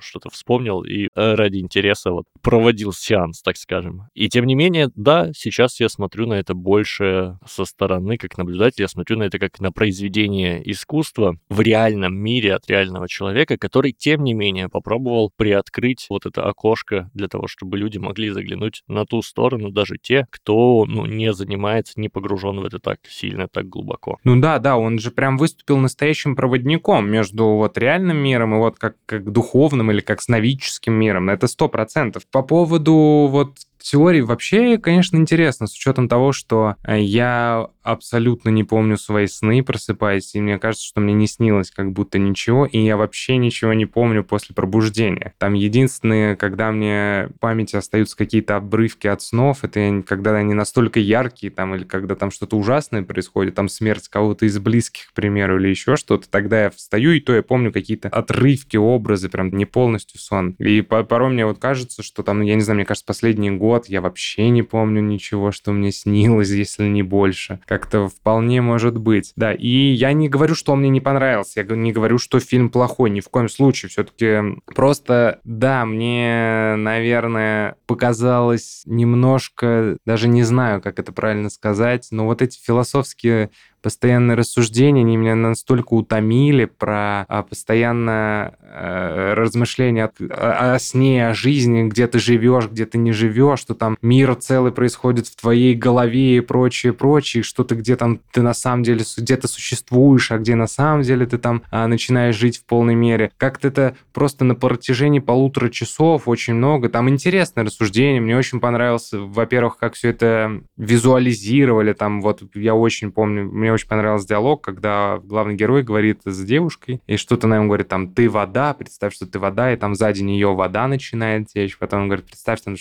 [0.00, 4.08] что-то вспомнил и ради интереса вот проводил сеанс, так скажем.
[4.14, 8.82] И тем не менее, да, сейчас я смотрю на это больше со стороны, как наблюдатель,
[8.82, 13.92] я смотрю на это как на произведение искусства в реальном мире от реального человека, который,
[13.92, 19.04] тем не менее, попробовал приоткрыть вот это окошко для того, чтобы люди могли заглянуть на
[19.04, 23.68] ту сторону, даже те, кто ну, не занимается, не погружен в это так сильно, так
[23.68, 24.18] глубоко.
[24.24, 28.78] Ну да, да, он же прям выступил настоящим проводником между вот реальным миром и вот
[28.78, 31.30] как, как духовным или как сновидческим миром.
[31.30, 32.22] Это сто процентов.
[32.30, 38.64] По поводу вот теории вообще, конечно, интересно, с учетом того, что э, я абсолютно не
[38.64, 42.78] помню свои сны, просыпаясь, и мне кажется, что мне не снилось как будто ничего, и
[42.78, 45.34] я вообще ничего не помню после пробуждения.
[45.38, 51.00] Там единственное, когда мне в памяти остаются какие-то обрывки от снов, это когда они настолько
[51.00, 55.58] яркие, там, или когда там что-то ужасное происходит, там смерть кого-то из близких, к примеру,
[55.58, 59.64] или еще что-то, тогда я встаю, и то я помню какие-то отрывки, образы, прям не
[59.64, 60.54] полностью сон.
[60.58, 64.00] И порой мне вот кажется, что там, я не знаю, мне кажется, последний год я
[64.00, 67.60] вообще не помню ничего, что мне снилось, если не больше.
[67.66, 69.32] Как как-то вполне может быть.
[69.36, 72.70] Да, и я не говорю, что он мне не понравился, я не говорю, что фильм
[72.70, 73.88] плохой, ни в коем случае.
[73.88, 82.26] Все-таки просто, да, мне, наверное, показалось немножко, даже не знаю, как это правильно сказать, но
[82.26, 83.50] вот эти философские
[83.82, 91.84] постоянные рассуждения, они меня настолько утомили про а, постоянное э, размышление о, сне, о жизни,
[91.84, 96.36] где ты живешь, где ты не живешь, что там мир целый происходит в твоей голове
[96.36, 100.38] и прочее, прочее, что ты где там ты на самом деле где то существуешь, а
[100.38, 103.30] где на самом деле ты там а, начинаешь жить в полной мере.
[103.36, 106.88] Как-то это просто на протяжении полутора часов очень много.
[106.88, 108.20] Там интересное рассуждение.
[108.20, 111.92] Мне очень понравилось, во-первых, как все это визуализировали.
[111.92, 117.00] Там вот я очень помню, мне очень понравился диалог, когда главный герой говорит с девушкой,
[117.06, 120.22] и что-то она ему говорит, там, ты вода, представь, что ты вода, и там сзади
[120.22, 121.78] нее вода начинает течь.
[121.78, 122.74] Потом он говорит, представь, что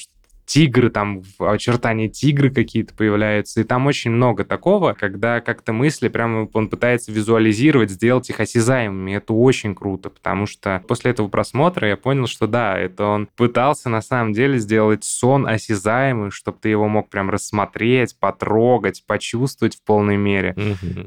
[0.47, 6.47] тигры, там очертания тигры какие-то появляются, и там очень много такого, когда как-то мысли прямо
[6.53, 9.11] он пытается визуализировать, сделать их осязаемыми.
[9.17, 13.89] Это очень круто, потому что после этого просмотра я понял, что да, это он пытался
[13.89, 19.83] на самом деле сделать сон осязаемый, чтобы ты его мог прям рассмотреть, потрогать, почувствовать в
[19.83, 20.55] полной мере.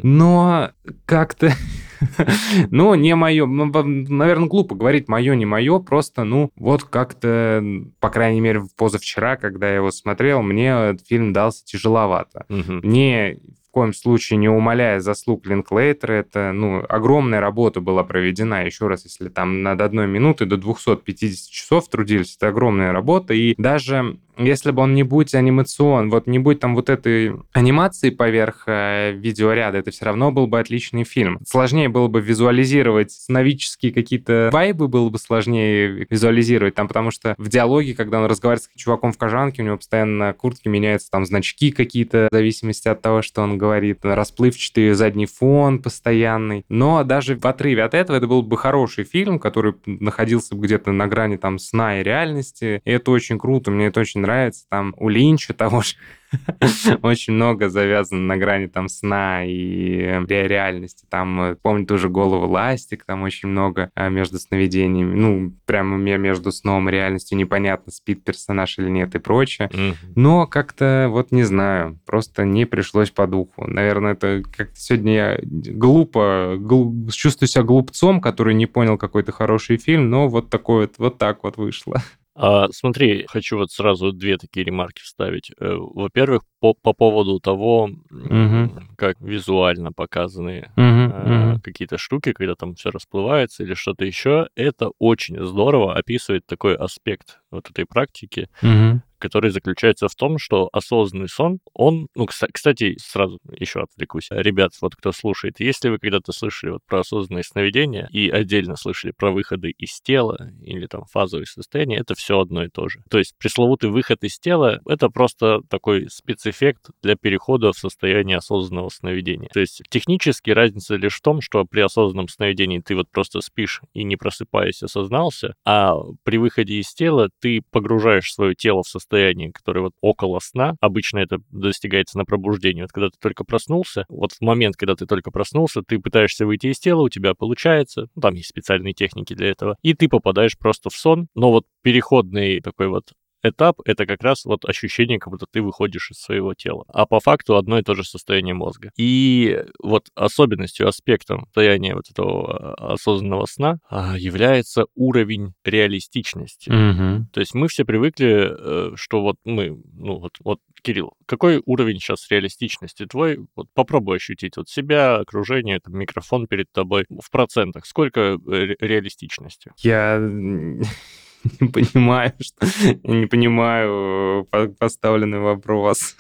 [0.03, 0.70] Но
[1.07, 1.53] как-то
[2.70, 3.46] ну, не мое.
[3.46, 5.78] Наверное, глупо говорить мое, не мое.
[5.78, 7.62] Просто, ну, вот как-то,
[8.00, 12.46] по крайней мере, позавчера, когда я его смотрел, мне этот фильм дался тяжеловато.
[12.48, 12.86] Угу.
[12.86, 13.38] Мне
[13.70, 19.04] в коем случае не умаляя заслуг Линклейтера, это, ну, огромная работа была проведена, еще раз,
[19.04, 24.70] если там над одной минуты до 250 часов трудились, это огромная работа, и даже если
[24.70, 29.79] бы он не будь анимацион, вот не будь там вот этой анимации поверх э, видеоряда,
[29.79, 31.38] это все равно был бы отличный фильм.
[31.46, 37.48] Сложнее было бы визуализировать сновидческие какие-то вайбы, было бы сложнее визуализировать там, потому что в
[37.48, 41.24] диалоге, когда он разговаривает с чуваком в кожанке, у него постоянно на куртке меняются там
[41.24, 46.64] значки какие-то в зависимости от того, что он говорит, расплывчатый задний фон постоянный.
[46.68, 50.92] Но даже в отрыве от этого это был бы хороший фильм, который находился бы где-то
[50.92, 52.83] на грани там сна и реальности.
[52.85, 54.66] И это очень круто, мне это очень нравится нравится.
[54.69, 55.97] Там у Линча того же
[57.03, 61.05] очень много завязано на грани там сна и реальности.
[61.09, 65.14] Там, э, помню, тоже голову ластик, там очень много а, между сновидениями.
[65.14, 69.71] Ну, прямо между сном и реальностью непонятно, спит персонаж или нет и прочее.
[70.14, 73.66] Но как-то, вот не знаю, просто не пришлось по духу.
[73.66, 79.79] Наверное, это как-то сегодня я глупо, глуп, чувствую себя глупцом, который не понял какой-то хороший
[79.79, 82.01] фильм, но вот такой вот, вот так вот вышло.
[82.42, 85.50] А, смотри, хочу вот сразу две такие ремарки вставить.
[85.61, 88.70] Э, во-первых, по, по поводу того, угу.
[88.96, 91.61] как визуально показаны угу, э, угу.
[91.62, 97.40] какие-то штуки, когда там все расплывается или что-то еще, это очень здорово описывает такой аспект
[97.50, 103.38] вот этой практики, угу который заключается в том, что осознанный сон, он, ну, кстати, сразу
[103.56, 104.28] еще отвлекусь.
[104.30, 109.12] Ребят, вот кто слушает, если вы когда-то слышали вот про осознанные сновидения и отдельно слышали
[109.16, 113.02] про выходы из тела или там фазовые состояния, это все одно и то же.
[113.11, 118.88] То есть пресловутый выход из тела— это просто такой спецэффект для перехода в состояние осознанного
[118.88, 119.50] сновидения.
[119.52, 123.83] То есть технически разница лишь в том, что при осознанном сновидении ты вот просто спишь
[123.92, 129.10] и не просыпаясь осознался, а при выходе из тела ты погружаешь свое тело в состояние
[129.11, 130.75] состоянии, которое вот около сна.
[130.81, 132.83] Обычно это достигается на пробуждении.
[132.83, 136.68] Вот когда ты только проснулся, вот в момент, когда ты только проснулся, ты пытаешься выйти
[136.68, 140.57] из тела, у тебя получается, ну, там есть специальные техники для этого, и ты попадаешь
[140.57, 143.05] просто в сон, но вот переходный такой вот
[143.42, 146.85] этап— это как раз вот ощущение, как будто ты выходишь из своего тела.
[146.88, 148.90] А по факту одно и то же состояние мозга.
[148.96, 156.70] И вот особенностью, аспектом состояния вот этого а, осознанного сна а, является уровень реалистичности.
[156.70, 157.29] Мгм.
[157.33, 161.98] То есть мы все привыкли, э, что вот мы, ну вот, вот Кирилл, какой уровень
[161.98, 163.40] сейчас реалистичности твой?
[163.55, 167.87] Вот попробуй ощутить вот себя, окружение, там, микрофон перед тобой в процентах.
[167.87, 169.72] Сколько э, ре- реалистичности?
[169.79, 170.18] Я
[171.61, 172.66] не понимаю, что...
[173.05, 176.16] Не понимаю э, по- поставленный вопрос.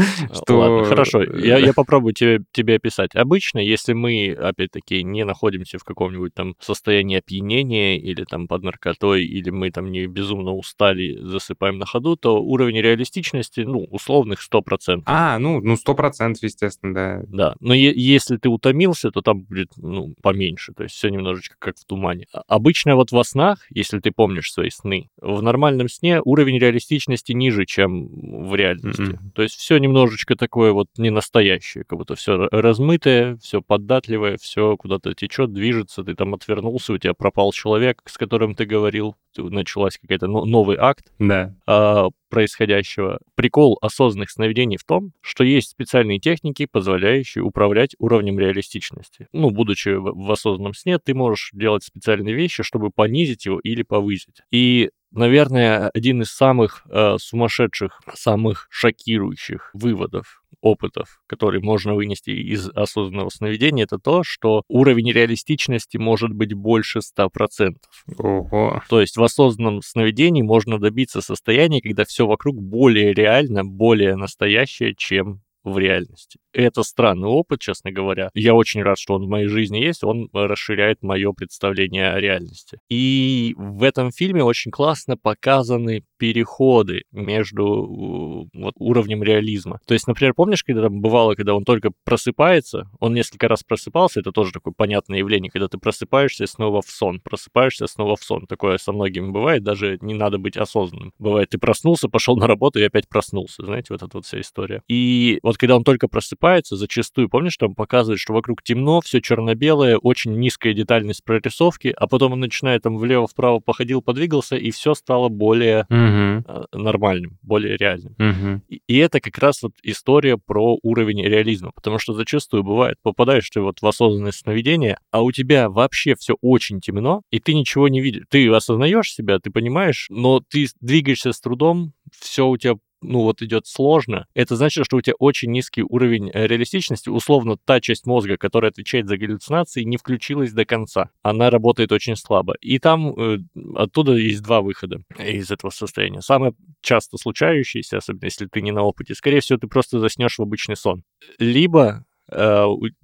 [0.34, 3.14] Что- Ладно, хорошо, я, я попробую тебе, тебе описать.
[3.14, 9.24] Обычно, если мы, опять-таки, не находимся в каком-нибудь там состоянии опьянения или там под наркотой,
[9.24, 15.02] или мы там не безумно устали, засыпаем на ходу, то уровень реалистичности, ну, условных 100%.
[15.06, 17.22] А, ну, ну, сто процентов, естественно, да.
[17.28, 21.76] Да, но если ты утомился, то там будет, ну, поменьше, то есть все немножечко как
[21.78, 22.26] в тумане.
[22.32, 27.32] А- Обычно вот во снах, если ты помнишь свои сны, в нормальном сне уровень реалистичности
[27.32, 28.08] ниже, чем
[28.48, 29.02] в реальности.
[29.02, 29.30] Мгм.
[29.34, 34.76] То есть все немножечко такое вот не настоящее, как будто все размытое, все податливое, все
[34.76, 39.98] куда-то течет, движется, ты там отвернулся, у тебя пропал человек, с которым ты говорил, началась
[39.98, 41.54] какая-то но- новый акт, Да.
[41.66, 43.18] а, происходящего.
[43.34, 49.26] Прикол осознанных сновидений в том, что есть специальные техники, позволяющие управлять уровнем реалистичности.
[49.32, 53.82] Ну, будучи в, в осознанном сне, ты можешь делать специальные вещи, чтобы понизить его или
[53.82, 54.42] повысить.
[54.52, 62.68] И Наверное, один из самых э, сумасшедших, самых шокирующих выводов, опытов, которые можно вынести из
[62.68, 67.76] осознанного сновидения, это то, что уровень реалистичности может быть больше 100%.
[68.18, 68.82] Ого.
[68.88, 74.94] То есть в осознанном сновидении можно добиться состояния, когда все вокруг более реально, более настоящее,
[74.96, 76.38] чем в реальности.
[76.52, 78.30] Это странный опыт, честно говоря.
[78.34, 80.02] Я очень рад, что он в моей жизни есть.
[80.02, 82.78] Он расширяет мое представление о реальности.
[82.88, 89.78] И в этом фильме очень классно показаны переходы между э, вот, уровнем реализма.
[89.86, 94.20] То есть, например, помнишь, когда там бывало, когда он только просыпается, он несколько раз просыпался,
[94.20, 98.46] это тоже такое понятное явление, когда ты просыпаешься снова в сон, просыпаешься снова в сон.
[98.46, 101.12] Такое со многими бывает, даже не надо быть осознанным.
[101.18, 104.82] Бывает, ты проснулся, пошел на работу и опять проснулся, знаете, вот эта вот вся история.
[104.88, 106.39] И вот когда он только просыпается,
[106.76, 112.32] зачастую, помнишь, там показывает, что вокруг темно, все черно-белое, очень низкая детальность прорисовки, а потом
[112.32, 118.14] он начинает там влево-вправо походил, подвигался, и все стало более э, нормальным, более реальным.
[118.18, 118.62] Мгм.
[118.68, 123.48] И и это как раз вот история про уровень реализма, потому что зачастую бывает, попадаешь
[123.48, 127.88] ты вот в осознанное сновидение, а у тебя вообще все очень темно, и ты ничего
[127.88, 128.24] не видишь.
[128.30, 133.42] Ты осознаешь себя, ты понимаешь, но ты двигаешься с трудом, все у тебя ну вот
[133.42, 137.08] идет сложно, это значит, что у тебя очень низкий уровень э, реалистичности.
[137.08, 141.10] Условно, та часть мозга, которая отвечает за галлюцинации, не включилась до конца.
[141.22, 142.54] Она работает очень слабо.
[142.60, 143.38] И там э,
[143.74, 146.20] оттуда есть два выхода из этого состояния.
[146.20, 150.42] Самое часто случающееся, особенно если ты не на опыте, скорее всего, ты просто заснешь в
[150.42, 151.04] обычный сон.
[151.38, 152.04] Либо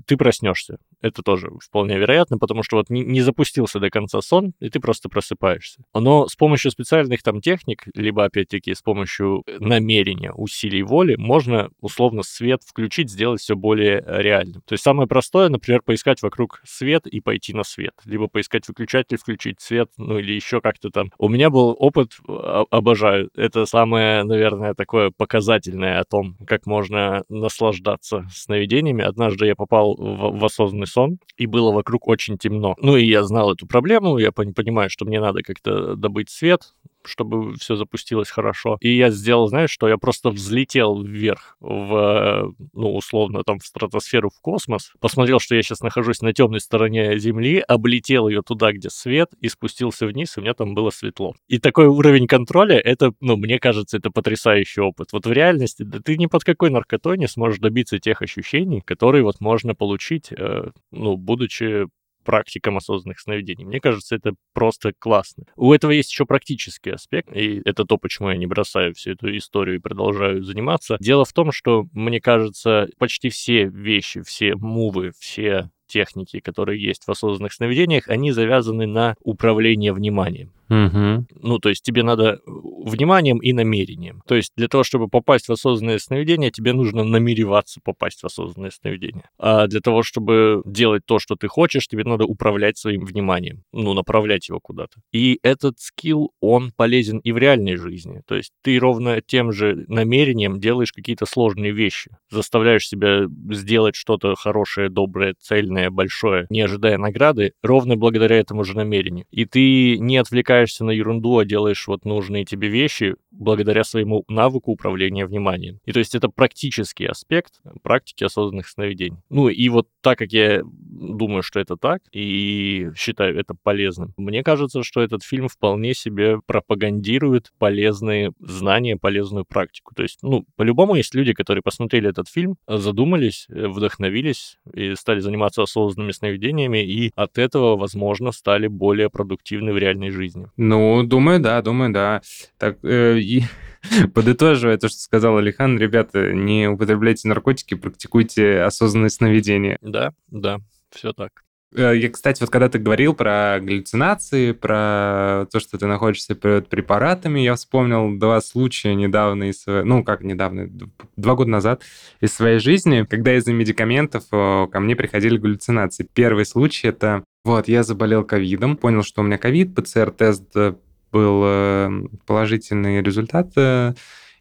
[0.06, 0.78] ты проснешься.
[1.02, 5.08] Это тоже вполне вероятно, потому что вот не, запустился до конца сон, и ты просто
[5.08, 5.82] просыпаешься.
[5.94, 12.22] Но с помощью специальных там техник, либо опять-таки с помощью намерения, усилий воли, можно условно
[12.22, 14.62] свет включить, сделать все более э, реальным.
[14.66, 19.18] То есть самое простое, например, поискать вокруг свет и пойти на свет, либо поискать выключатель,
[19.18, 21.10] включить свет, ну или еще как-то там.
[21.18, 23.30] У меня был опыт, а- обожаю.
[23.34, 29.02] Это самое, наверное, такое показательное о том, как можно наслаждаться сновидениями.
[29.16, 32.76] Однажды я попал в, в осознанный сон, и было вокруг очень темно.
[32.82, 36.74] Ну и я знал эту проблему, я пон- понимаю, что мне надо как-то добыть свет,
[37.08, 38.76] чтобы все запустилось хорошо.
[38.80, 44.30] И я сделал, знаешь, что я просто взлетел вверх в, ну, условно, там, в стратосферу,
[44.30, 48.90] в космос, посмотрел, что я сейчас нахожусь на темной стороне Земли, облетел ее туда, где
[48.90, 51.34] свет, и спустился вниз, и у меня там было светло.
[51.48, 55.08] И такой уровень контроля, это, ну, мне кажется, это потрясающий опыт.
[55.12, 59.22] Вот в реальности, да ты ни под какой наркотой не сможешь добиться тех ощущений, которые
[59.22, 61.86] вот можно получить, э, ну, будучи
[62.26, 63.64] практикам осознанных сновидений.
[63.64, 65.44] Мне кажется, это просто классно.
[65.56, 69.34] У этого есть еще практический аспект, и это то, почему я не бросаю всю эту
[69.36, 70.98] историю и продолжаю заниматься.
[71.00, 77.04] Дело в том, что, мне кажется, почти все вещи, все мувы, все техники, которые есть
[77.04, 80.52] в осознанных сновидениях, они завязаны на управление вниманием.
[80.68, 81.26] Мгм.
[81.42, 84.22] Ну, то есть тебе надо вниманием и намерением.
[84.26, 88.70] То есть для того, чтобы попасть в осознанное сновидение, тебе нужно намереваться попасть в осознанное
[88.70, 89.24] сновидение.
[89.38, 93.92] А для того, чтобы делать то, что ты хочешь, тебе надо управлять своим вниманием, ну,
[93.94, 95.00] направлять его куда-то.
[95.12, 98.22] И этот скилл, он полезен и в реальной жизни.
[98.26, 104.34] То есть ты ровно тем же намерением делаешь какие-то сложные вещи, заставляешь себя сделать что-то
[104.34, 109.26] хорошее, доброе, цельное, большое, не ожидая награды, ровно благодаря этому же намерению.
[109.30, 114.72] И ты не отвлекаешься на ерунду, а делаешь вот нужные тебе вещи, благодаря своему навыку
[114.72, 115.78] управления вниманием.
[115.84, 119.18] И то есть это практический аспект практики осознанных сновидений.
[119.30, 124.42] Ну и вот так как я думаю, что это так, и считаю это полезным, мне
[124.42, 129.94] кажется, что этот фильм вполне себе пропагандирует полезные знания, полезную практику.
[129.94, 135.62] То есть, ну, по-любому есть люди, которые посмотрели этот фильм, задумались, вдохновились и стали заниматься
[135.62, 140.45] осознанными сновидениями, и от этого, возможно, стали более продуктивны в реальной жизни.
[140.56, 142.22] Ну, думаю, да, думаю, да.
[142.58, 143.42] Так, э, и
[144.14, 149.78] подытоживая то, что сказал Алихан, ребята, не употребляйте наркотики, практикуйте осознанное сновидение.
[149.80, 150.58] Да, да,
[150.90, 151.30] все так.
[151.74, 156.68] Э, я, кстати, вот когда ты говорил про галлюцинации, про то, что ты находишься перед
[156.68, 159.64] препаратами, я вспомнил два случая недавно из...
[159.66, 160.68] Ну, как недавно,
[161.16, 161.82] два года назад
[162.20, 166.08] из своей жизни, когда из-за медикаментов ко мне приходили галлюцинации.
[166.12, 170.74] Первый случай— это вот, я заболел ковидом, понял, что у меня ковид, ПЦР-тест э,
[171.12, 171.90] был э,
[172.26, 173.52] положительный результат,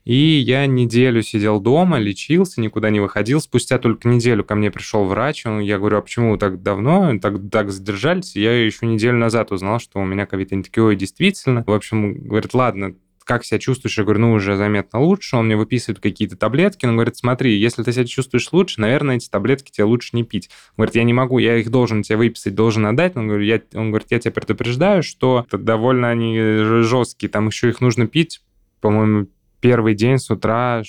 [0.06, 3.42] и я неделю сидел дома, лечился, никуда не выходил.
[3.42, 5.48] Спустя только неделю ко мне пришел врач.
[5.48, 8.36] Он, я говорю, а почему вы так давно, так, так задержались?
[8.36, 11.64] Я еще неделю назад узнал, что у меня ковид-антикиоид действительно.
[11.66, 12.96] В общем, говорит, ладно,
[13.26, 13.98] как себя чувствуешь?
[13.98, 15.36] Я говорю, ну, уже заметно лучше.
[15.36, 16.86] Он мне выписывает какие-то таблетки.
[16.86, 20.50] Он говорит, смотри, если ты себя чувствуешь лучше, наверное, эти таблетки тебе лучше не пить.
[20.72, 23.18] Он говорит, я не могу, я их должен тебе выписать, должен отдать.
[23.18, 27.82] Он говорит, я, он говорит, я тебя предупреждаю, что довольно они жесткие, там еще их
[27.82, 28.42] нужно пить,
[28.80, 29.28] по-моему,
[29.60, 30.84] первый день с утра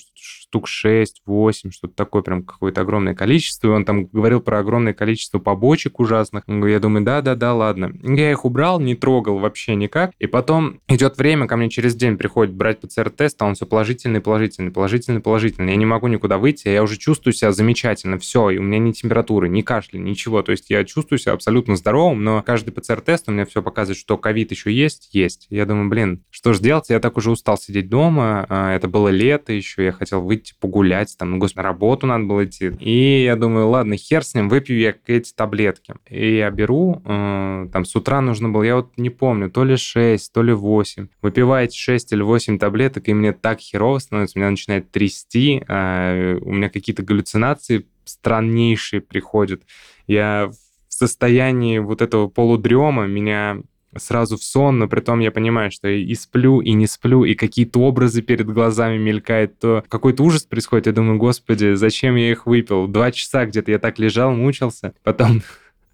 [0.49, 3.69] штук 6, 8, что-то такое, прям какое-то огромное количество.
[3.69, 6.45] И он там говорил про огромное количество побочек ужасных.
[6.47, 7.93] Я думаю, да-да-да, ладно.
[8.03, 10.13] Я их убрал, не трогал вообще никак.
[10.19, 14.21] И потом идет время, ко мне через день приходит брать ПЦР-тест, а он все положительный,
[14.21, 15.73] положительный, положительный, положительный.
[15.73, 18.93] Я не могу никуда выйти, я уже чувствую себя замечательно, все, и у меня ни
[18.93, 20.43] температуры, ни кашля, ничего.
[20.43, 24.17] То есть я чувствую себя абсолютно здоровым, но каждый ПЦР-тест у меня все показывает, что
[24.17, 25.47] ковид еще есть, есть.
[25.51, 26.89] Я думаю, блин, что же делать?
[26.89, 30.55] Я так уже устал сидеть дома, а, это было лето еще, я хотел выйти выйти
[30.61, 32.73] погулять, там, ну, на работу надо было идти.
[32.81, 35.95] И я думаю, ладно, хер с ним, выпью я эти таблетки.
[36.09, 39.77] И я беру, э, там, с утра нужно было, я вот не помню, то ли
[39.77, 41.09] 6, то ли 8.
[41.23, 46.53] Выпиваете 6 или 8 таблеток, и мне так херово становится, меня начинает трясти, э, у
[46.53, 49.63] меня какие-то галлюцинации страннейшие приходят.
[50.07, 50.51] Я
[50.89, 53.59] в состоянии вот этого полудрема, меня
[53.99, 57.35] сразу в сон, но при том я понимаю, что и сплю, и не сплю, и
[57.35, 60.87] какие-то образы перед глазами мелькают, то какой-то ужас происходит.
[60.87, 62.87] Я думаю, господи, зачем я их выпил?
[62.87, 64.95] Два часа где-то я так лежал, мучился.
[65.03, 65.43] Потом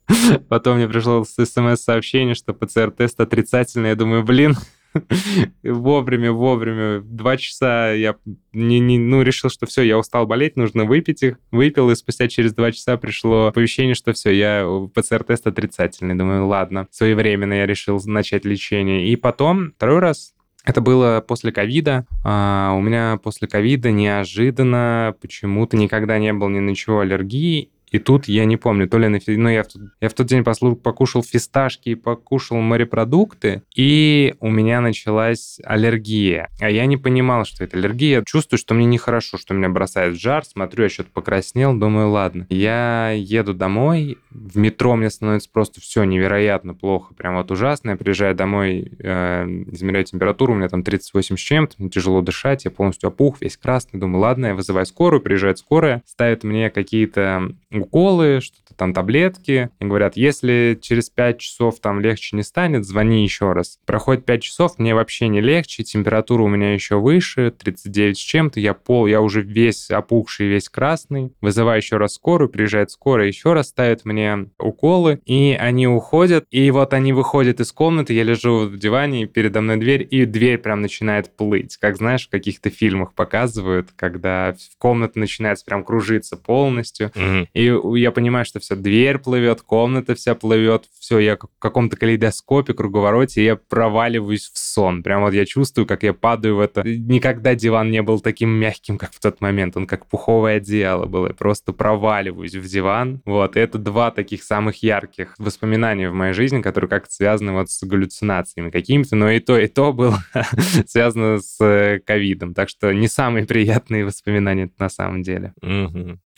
[0.48, 3.90] Потом мне пришло смс-сообщение, что ПЦР-тест отрицательный.
[3.90, 4.56] Я думаю, блин,
[5.62, 7.00] вовремя, вовремя.
[7.00, 8.16] Два часа я
[8.52, 11.38] не, не, ну, решил, что все, я устал болеть, нужно выпить их.
[11.50, 16.14] Выпил, и спустя через два часа пришло оповещение, что все, я ПЦР-тест отрицательный.
[16.14, 19.08] Думаю, ладно, своевременно я решил начать лечение.
[19.08, 20.34] И потом, второй раз,
[20.64, 22.06] это было после ковида.
[22.24, 27.70] А, у меня после ковида неожиданно почему-то никогда не было ни на чего аллергии.
[27.92, 29.18] И тут я не помню, то ли на...
[29.26, 34.50] Ну, я в, тот, я в тот день послу, покушал фисташки, покушал морепродукты, и у
[34.50, 36.48] меня началась аллергия.
[36.58, 38.24] А я не понимал, что это аллергия.
[38.24, 40.44] Чувствую, что мне нехорошо, что меня бросает в жар.
[40.44, 42.46] Смотрю, я что-то покраснел, думаю, ладно.
[42.48, 47.90] Я еду домой, в метро мне становится просто все невероятно плохо, прям вот ужасно.
[47.90, 52.64] Я приезжаю домой, э, измеряю температуру, у меня там 38 с чем-то, мне тяжело дышать,
[52.64, 54.00] я полностью опух, весь красный.
[54.00, 57.52] Думаю, ладно, я вызываю скорую, приезжает скорая, ставит мне какие-то
[57.82, 63.22] уколы, что-то там таблетки, и говорят, если через 5 часов там легче не станет, звони
[63.22, 63.78] еще раз.
[63.86, 68.60] Проходит 5 часов, мне вообще не легче, температура у меня еще выше, 39 с чем-то,
[68.60, 71.32] я пол, я уже весь опухший, весь красный.
[71.40, 76.70] Вызываю еще раз скорую, приезжает скорая, еще раз ставит мне уколы, и они уходят, и
[76.70, 80.58] вот они выходят из комнаты, я лежу в диване, и передо мной дверь, и дверь
[80.58, 87.10] прям начинает плыть, как, знаешь, в каких-то фильмах показывают, когда комната начинает прям кружиться полностью,
[87.14, 87.48] mm-hmm.
[87.54, 92.74] и я понимаю, что все, дверь плывет, комната вся плывет, все, я в каком-то калейдоскопе,
[92.74, 95.02] круговороте, я проваливаюсь в сон.
[95.02, 96.82] Прям вот я чувствую, как я падаю в это.
[96.84, 99.76] Никогда диван не был таким мягким, как в тот момент.
[99.76, 101.28] Он как пуховое одеяло было.
[101.28, 103.20] Я просто проваливаюсь в диван.
[103.24, 107.70] Вот, и это два таких самых ярких воспоминания в моей жизни, которые как-то связаны вот
[107.70, 110.18] с галлюцинациями какими-то, но и то, и то было
[110.86, 112.54] связано с э, ковидом.
[112.54, 115.52] Так что не самые приятные воспоминания на самом деле.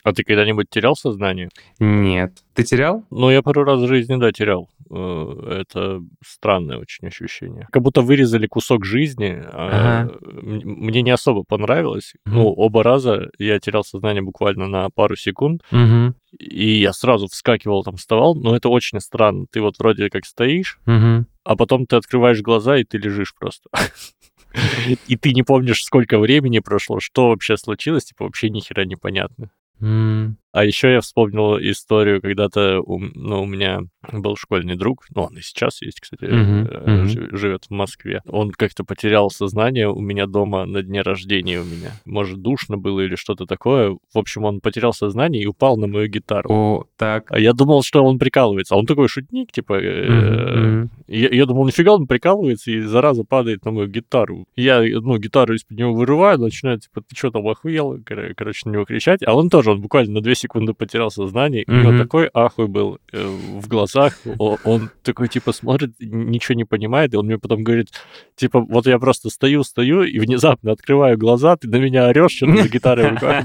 [0.05, 1.48] А ты когда-нибудь терял сознание?
[1.78, 2.44] Нет.
[2.52, 3.05] Ты терял?
[3.11, 4.68] Ну, я пару раз в жизни, да, терял.
[4.90, 7.66] Э, это странное очень ощущение.
[7.72, 9.42] Как будто вырезали кусок жизни.
[9.42, 10.18] А ага.
[10.22, 12.12] Мне не особо понравилось.
[12.26, 12.34] Угу.
[12.34, 15.62] Ну, оба раза я терял сознание буквально на пару секунд.
[15.72, 16.14] Угу.
[16.38, 18.34] И я сразу вскакивал, там, вставал.
[18.34, 19.46] Но это очень странно.
[19.50, 21.24] Ты вот вроде как стоишь, угу.
[21.44, 23.70] а потом ты открываешь глаза, и ты лежишь просто.
[25.09, 29.50] и ты не помнишь, сколько времени прошло, что вообще случилось, типа вообще ни хера непонятно.
[29.80, 30.36] 嗯。
[30.55, 33.80] А еще я вспомнил историю, когда-то у, ну, у меня
[34.12, 37.36] был школьный друг, ну, он и сейчас есть, кстати, uh-huh, uh-huh.
[37.36, 38.22] живет в Москве.
[38.28, 41.90] Он как-то потерял сознание у меня дома на дне рождения у меня.
[42.05, 43.98] Может, душно было или что-то такое.
[44.12, 46.48] В общем, он потерял сознание и упал на мою гитару.
[46.48, 47.32] О, так.
[47.32, 48.76] А я думал, что он прикалывается.
[48.76, 49.80] А он такой шутник, типа...
[49.82, 54.46] Э, я, думал, нифига он прикалывается и, зараза, падает на мою гитару.
[54.55, 58.00] Я, ну, гитару из-под него вырываю, начинаю, типа, ты что там охуел?
[58.05, 59.22] Короче, на него кричать.
[59.26, 61.80] А он тоже, он буквально на 200 секунду потерял сознание, mm-hmm.
[61.80, 67.14] и вот такой ахуй был э, в глазах, он такой, типа, смотрит, ничего не понимает,
[67.14, 67.88] и он мне потом говорит,
[68.36, 72.47] типа, вот я просто стою, стою, и внезапно открываю глаза, ты на меня орешь, что
[72.47, 73.45] за гитарой руках,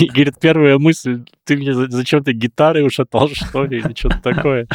[0.00, 4.66] и говорит, первая мысль, ты мне зачем ты гитары ушатал, что ли, или что-то такое.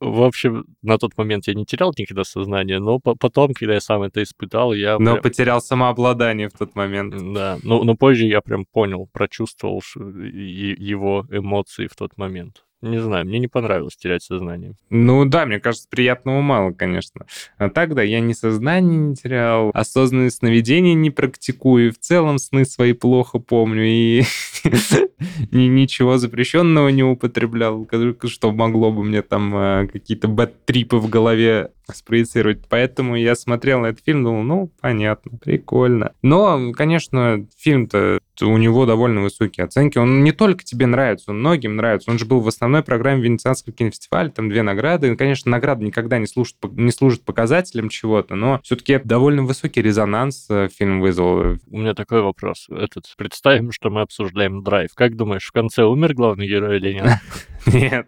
[0.00, 3.80] В общем, на тот момент я не терял никогда сознание, но по- потом, когда я
[3.80, 7.14] сам это испытал, я Но прям- потерял самообладание в тот момент.
[7.34, 12.64] да, но, но позже я прям понял, прочувствовал его эмоции в тот момент.
[12.80, 14.74] Не знаю, мне не понравилось терять сознание.
[14.88, 17.26] Ну да, мне кажется, приятного мало, конечно.
[17.56, 22.64] А так, да, я ни сознание не терял, осознанные сновидения не практикую, в целом сны
[22.64, 24.22] свои плохо помню, и
[25.50, 27.88] ни- ничего запрещенного не употреблял,
[28.26, 32.60] что могло бы мне там э, какие-то бэт-трипы в голове спроецировать.
[32.68, 36.12] Поэтому я смотрел этот фильм, думал, ну, понятно, прикольно.
[36.22, 39.98] Но, конечно, фильм-то у него довольно высокие оценки.
[39.98, 42.10] Он не только тебе нравится, он многим нравится.
[42.10, 45.10] Он же был в основной программе Венецианского кинофестиваля, там две награды.
[45.12, 50.46] И, конечно, награда никогда не служит, не служит показателем чего-то, но все-таки довольно высокий резонанс
[50.50, 51.56] э, фильм вызвал.
[51.70, 52.68] У меня такой вопрос.
[52.70, 54.90] Этот, представим, что мы обсуждаем драйв.
[54.94, 57.18] Как думаешь, в конце умер главный герой или нет?
[57.66, 58.06] Нет,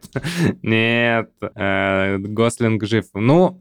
[0.63, 3.05] нет, э, Гослинг жив.
[3.15, 3.61] Ну,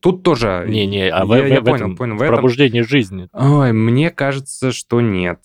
[0.00, 0.64] тут тоже...
[0.66, 2.16] Не-не, а Я- в- я в понял, этом, понял.
[2.16, 3.28] В этом- пробуждении жизни.
[3.32, 5.38] Ой, мне кажется, что нет.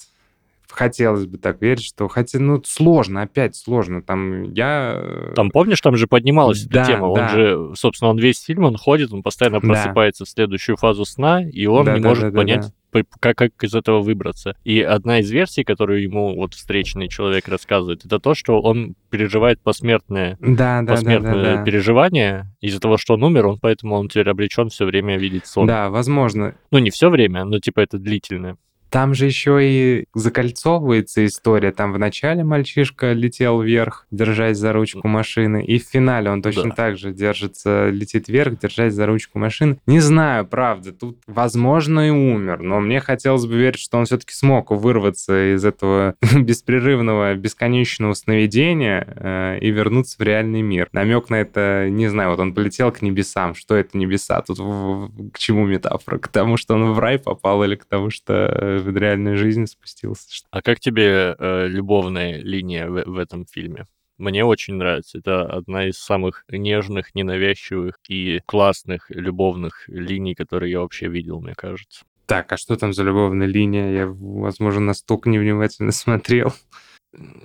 [0.71, 2.07] Хотелось бы так верить, что...
[2.07, 4.01] Хотя, ну, сложно, опять сложно.
[4.01, 4.93] Там я...
[4.95, 7.05] э, Там, помнишь, там же поднималась Да, эта тема.
[7.05, 7.29] Он да.
[7.29, 9.67] же, собственно, он весь фильм, он ходит, он постоянно Да.
[9.67, 13.03] просыпается в следующую фазу сна, и он Да, не да, может да, да, понять, по-
[13.19, 14.55] как, как из этого выбраться.
[14.63, 19.61] И одна из версий, которую ему вот встречный человек рассказывает, это то, что он переживает
[19.61, 21.63] посмертное, Да, да, да, да, посмертное да.
[21.63, 22.51] переживание.
[22.61, 25.67] Из-за того, что он умер, он поэтому он теперь обречен все время видеть сон.
[25.67, 26.55] Да, возможно.
[26.71, 28.57] Ну, не все время, но типа это длительное.
[28.91, 31.71] Там же еще и закольцовывается история.
[31.71, 36.69] Там в начале мальчишка летел вверх, держась за ручку машины, и в финале он точно
[36.69, 36.75] Да.
[36.75, 39.77] так же держится, летит вверх, держась за ручку машины.
[39.87, 44.33] Не знаю, правда, тут, возможно, и умер, но мне хотелось бы верить, что он все-таки
[44.33, 50.89] смог вырваться из этого беспрерывного, бесконечного сновидения э, и вернуться в реальный мир.
[50.91, 53.55] Намек на это, не знаю, вот он полетел к небесам.
[53.55, 54.41] Что это небеса?
[54.41, 54.63] Тут в-
[55.07, 56.17] в- к чему метафора?
[56.17, 59.65] К тому, что он в рай попал или к тому, что э, в реальную жизнь
[59.65, 60.45] спустился?
[60.51, 63.85] А как тебе э, любовная линия в, в этом фильме?
[64.17, 65.17] Мне очень нравится.
[65.17, 71.55] Это одна из самых нежных, ненавязчивых и классных любовных линий, которые я вообще видел, мне
[71.55, 72.03] кажется.
[72.27, 73.91] Так, а что там за любовная линия?
[73.91, 76.53] Я, возможно, настолько невнимательно смотрел.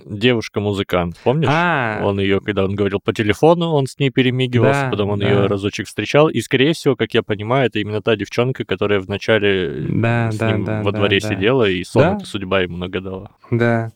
[0.05, 1.47] Девушка-музыкант, помнишь?
[1.51, 5.19] А, Он ее, когда он говорил по телефону, он с ней перемигивался, Да, потом он
[5.19, 5.27] да.
[5.29, 6.29] ее разочек встречал.
[6.29, 10.51] И, скорее всего, как я понимаю, это именно та девчонка, которая вначале Да, с да,
[10.51, 11.27] ним да, во да, дворе да.
[11.29, 12.25] сидела, и сон Да.
[12.25, 13.31] судьба ему нагадала.
[13.51, 13.91] да.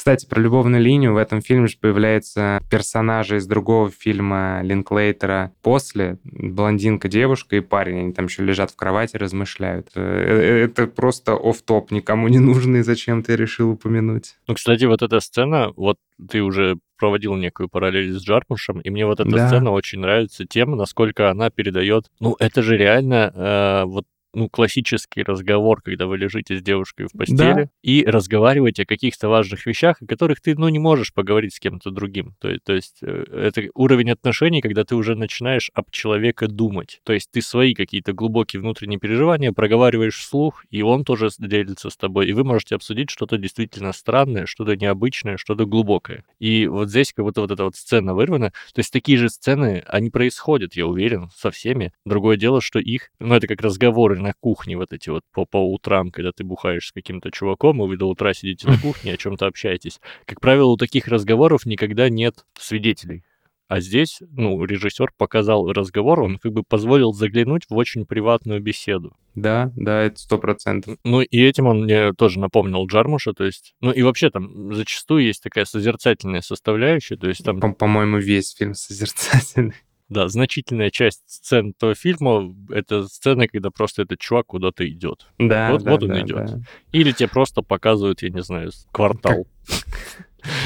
[0.00, 6.16] Кстати, про любовную линию в этом фильме же появляются персонажи из другого фильма Линклейтера после.
[6.24, 7.98] Блондинка, девушка и парень.
[7.98, 9.88] Они там еще лежат в кровати, размышляют.
[9.94, 14.36] Э, э, Это просто оф топ никому не нужный, зачем ты решил упомянуть.
[14.46, 15.98] Ну, кстати, вот эта сцена, вот
[16.30, 19.48] ты уже проводил некую параллель с Джармушем, и мне вот эта Да.
[19.48, 22.06] сцена очень нравится тем, насколько она передает...
[22.20, 27.12] Ну, это же реально э, вот ну, классический разговор, когда вы лежите с девушкой в
[27.12, 31.60] постели и разговариваете о каких-то важных вещах, о которых ты, ну, не можешь поговорить с
[31.60, 32.34] кем-то другим.
[32.40, 37.00] То, есть- то есть э, это уровень отношений, когда ты уже начинаешь об человека думать.
[37.04, 41.96] То есть ты свои какие-то глубокие внутренние переживания проговариваешь вслух, и он тоже делится с
[41.96, 46.24] тобой, и вы можете обсудить что-то действительно странное, что-то необычное, что-то глубокое.
[46.38, 48.50] И вот здесь как будто вот эта вот сцена вырвана.
[48.74, 51.92] То есть такие же сцены, они происходят, я уверен, со всеми.
[52.04, 55.58] Другое дело, что их, ну, это как разговоры на кухне вот эти вот по, по
[55.58, 59.16] утрам, когда ты бухаешь с каким-то чуваком, и вы до утра сидите на кухне, о
[59.16, 60.00] чем-то общаетесь.
[60.26, 63.24] Как правило, у таких разговоров никогда нет свидетелей.
[63.70, 69.16] А здесь, ну, режиссер показал разговор, он как бы позволил заглянуть в очень приватную беседу.
[69.36, 70.98] Да, да, это сто процентов.
[71.04, 73.74] Ну, и этим он мне тоже напомнил Джармуша, то есть...
[73.80, 77.60] Ну, и вообще там зачастую есть такая созерцательная составляющая, то есть там...
[77.60, 79.76] По- По-моему, весь фильм созерцательный.
[80.10, 85.28] Да, значительная часть сцен того фильма— это сцены, когда просто этот чувак куда-то идет.
[85.38, 86.46] Да, вот, да, вот он да, идет.
[86.46, 86.60] да.
[86.90, 89.46] Или тебе просто показывают, я не знаю, квартал.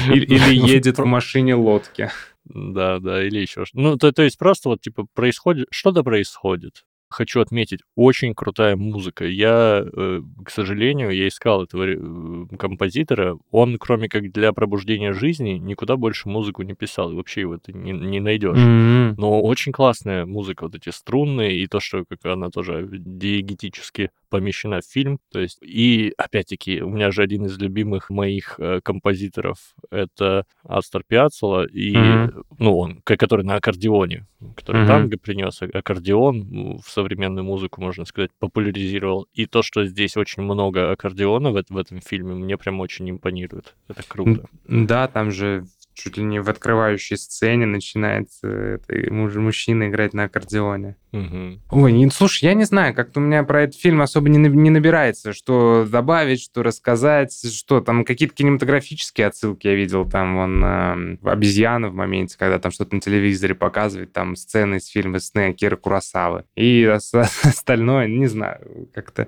[0.09, 2.09] Или, или едет в машине лодки.
[2.45, 3.79] Да, да, или еще что.
[3.79, 6.83] Ну, то, то есть просто вот, типа, происходит, что-то происходит.
[7.09, 9.25] Хочу отметить, очень крутая музыка.
[9.25, 13.37] Я, э, к сожалению, я искал этого э, композитора.
[13.51, 17.11] Он, кроме как для пробуждения жизни, никуда больше музыку не писал.
[17.11, 18.57] И вообще его ты не, не найдешь.
[18.57, 19.15] М-м.
[19.17, 24.81] Но очень классная музыка, вот эти струнные, и то, что как она тоже диегетически помещена
[24.81, 25.19] в фильм.
[25.31, 29.57] То есть, и опять-таки, у меня же один из любимых моих э, композиторов
[29.91, 32.43] это Астер Пиаццола, и, Мгм.
[32.57, 34.25] ну, он, который на аккордеоне,
[34.55, 34.87] который Мгм.
[34.87, 39.27] танго принес, а- аккордеон в современную музыку, можно сказать, популяризировал.
[39.33, 43.75] И то, что здесь очень много аккордеона в, в этом фильме, мне прям очень импонирует.
[43.87, 44.47] Это круто.
[44.67, 45.65] Да, там же
[45.95, 50.97] чуть ли не в открывающей сцене начинается это, муж- мужчина играть на аккордеоне.
[51.13, 51.61] Мгм.
[51.71, 55.31] Ой, слушай, я не знаю, как-то у меня про этот фильм особо не, не набирается,
[55.31, 61.89] что добавить, что рассказать, что там какие-то кинематографические отсылки я видел, там вон эм, обезьяна
[61.89, 66.43] в моменте, когда там что-то на телевизоре показывает, там сцены из фильма «Сны» Кира Курасавы.
[66.55, 69.27] И ос- остальное, не знаю, как-то...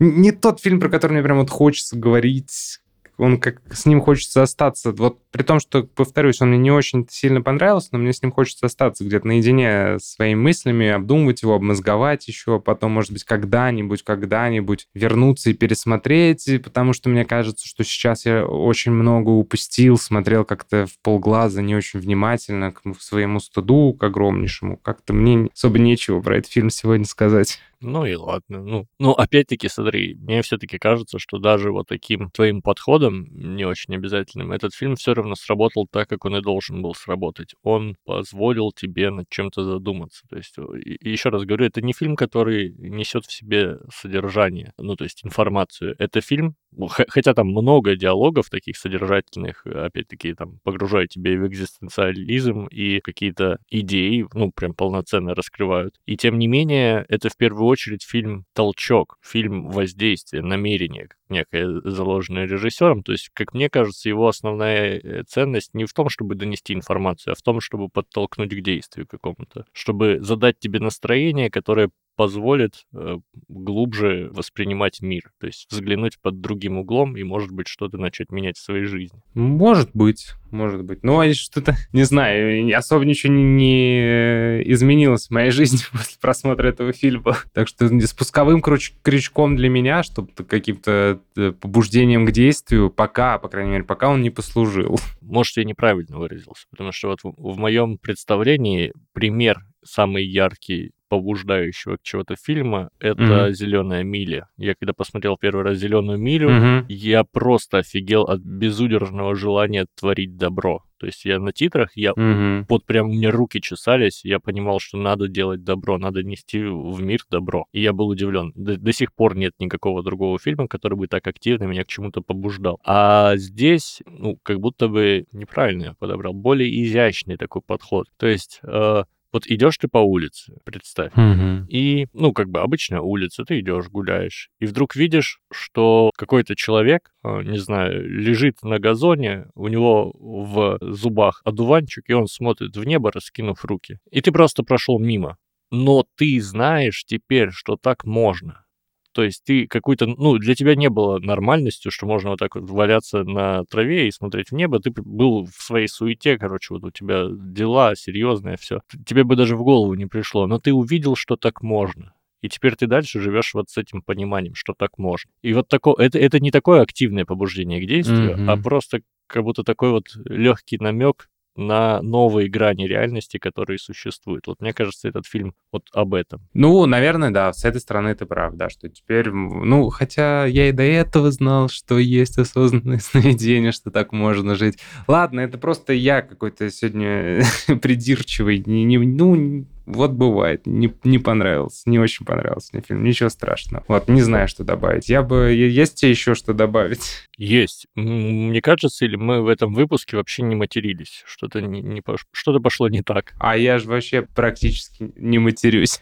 [0.00, 2.80] Не тот фильм, про который мне прям вот хочется говорить,
[3.18, 4.92] он как с ним хочется остаться.
[4.92, 8.32] Вот при том, что, повторюсь, он мне не очень сильно понравился, но мне с ним
[8.32, 14.04] хочется остаться где-то наедине с своими мыслями, обдумывать его, обмозговать еще, потом, может быть, когда-нибудь,
[14.04, 20.44] когда-нибудь вернуться и пересмотреть, потому что мне кажется, что сейчас я очень много упустил, смотрел
[20.44, 24.76] как-то в полглаза, не очень внимательно к своему стыду, к огромнейшему.
[24.76, 27.58] Как-то мне особо нечего про этот фильм сегодня сказать.
[27.80, 28.60] Ну и ладно.
[28.64, 33.94] Ну, ну опять-таки, смотри, мне все-таки кажется, что даже вот таким твоим подходом, не очень
[33.94, 37.54] обязательным, этот фильм все равно сработал так, как он и должен был сработать.
[37.62, 40.26] Он позволил тебе над чем-то задуматься.
[40.28, 40.56] То есть,
[41.00, 45.94] еще раз говорю, это не фильм, который несет в себе содержание, ну, то есть информацию.
[46.00, 52.66] Это фильм, ну, хотя там много диалогов таких содержательных, опять-таки, там, погружают тебя в экзистенциализм,
[52.66, 55.94] и какие-то идеи, ну, прям полноценно раскрывают.
[56.06, 62.46] И тем не менее, это в первую очередь фильм «Толчок», фильм воздействия, намерение, некое заложенное
[62.46, 63.02] режиссером.
[63.02, 67.32] То есть, как мне кажется, его основная э, ценность не в том, чтобы донести информацию,
[67.32, 73.18] а в том, чтобы подтолкнуть к действию какому-то, чтобы задать тебе настроение, которое позволит э,
[73.46, 78.56] глубже воспринимать мир, то есть взглянуть под другим углом и, может быть, что-то начать менять
[78.56, 79.22] в своей жизни.
[79.34, 81.04] Может быть, может быть.
[81.04, 86.66] Но и что-то, не знаю, особо ничего не, не изменилось в моей жизни после просмотра
[86.66, 87.36] этого фильма.
[87.52, 93.48] Так что спусковым круч- крючком для меня, чтобы каким-то э, побуждением к действию, пока, по
[93.48, 94.98] крайней мере, пока он не послужил.
[95.20, 101.96] Может, я неправильно выразился, потому что вот в, в моем представлении пример самый яркий побуждающего
[101.96, 103.52] к чего-то фильма это Мгм.
[103.52, 104.48] зеленая миля.
[104.56, 106.86] Я когда посмотрел первый раз зеленую милю, Мгм.
[106.88, 110.82] я просто офигел от безудержного желания творить добро.
[110.98, 112.66] То есть я на титрах, я Мгм.
[112.68, 117.00] вот прям у меня руки чесались, я понимал, что надо делать добро, надо нести в
[117.00, 117.66] мир добро.
[117.72, 118.50] И я был удивлен.
[118.56, 122.20] До, до сих пор нет никакого другого фильма, который бы так активно меня к чему-то
[122.20, 122.80] побуждал.
[122.84, 128.08] А здесь, ну, как будто бы неправильно я подобрал, более изящный такой подход.
[128.16, 131.66] То есть э, вот идешь ты по улице, представь, Мгм.
[131.68, 137.10] и, ну, как бы обычная улица, ты идешь, гуляешь, и вдруг видишь, что какой-то человек,
[137.24, 142.84] э, не знаю, лежит на газоне, у него в зубах одуванчик, и он смотрит в
[142.84, 143.98] небо, раскинув руки.
[144.10, 145.36] И ты просто прошел мимо.
[145.70, 148.64] Но ты знаешь теперь, что так можно.
[149.12, 152.70] То есть ты какой-то, ну, для тебя не было нормальностью, что можно вот так вот
[152.70, 154.80] валяться на траве и смотреть в небо.
[154.80, 158.80] Ты был в своей суете, короче, вот у тебя дела серьезные, все.
[159.06, 160.46] Тебе бы даже в голову не пришло.
[160.46, 162.14] Но ты увидел, что так можно.
[162.40, 165.30] И теперь ты дальше живешь вот с этим пониманием, что так можно.
[165.42, 168.50] И вот такое, это, это не такое активное побуждение к действию, Мгм.
[168.50, 171.28] а просто как будто такой вот легкий намек
[171.58, 174.46] на новые грани реальности, которые существуют.
[174.46, 176.40] Вот мне кажется, этот фильм вот об этом.
[176.54, 180.72] Ну, наверное, да, с этой стороны ты прав, да, что теперь, ну, хотя я и
[180.72, 184.78] до этого знал, что есть осознанное сновидение, что так можно жить.
[185.06, 187.42] Ладно, это просто я какой-то сегодня
[187.82, 193.28] придирчивый, не, не- ну, вот бывает, не, не понравился, не очень понравился мне фильм, ничего
[193.28, 193.84] страшного.
[193.88, 195.08] Вот, не знаю, что добавить.
[195.08, 197.00] Я бы, есть тебе еще что добавить?
[197.36, 197.86] Есть.
[197.94, 201.22] Мне кажется, или мы в этом выпуске вообще не матерились.
[201.26, 203.34] Что-то не, не пош- что-то пошло не так.
[203.38, 206.00] А я же вообще практически не матерюсь.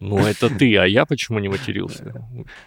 [0.00, 2.12] Ну, это ты, а я почему не матерился?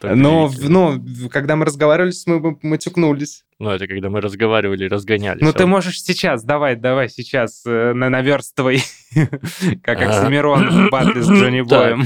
[0.02, 3.44] Но, ну, когда мы разговаривали, мы матюкнулись.
[3.60, 5.42] Ну, это когда мы разговаривали и разгонялись.
[5.42, 8.82] Ну, а ты можешь сейчас, давай, давай, сейчас, э, на наверстывай.
[9.84, 12.04] Как Оксимирон в батле с Джонни Боем.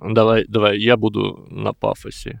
[0.00, 2.40] Давай, давай, я буду на пафосе.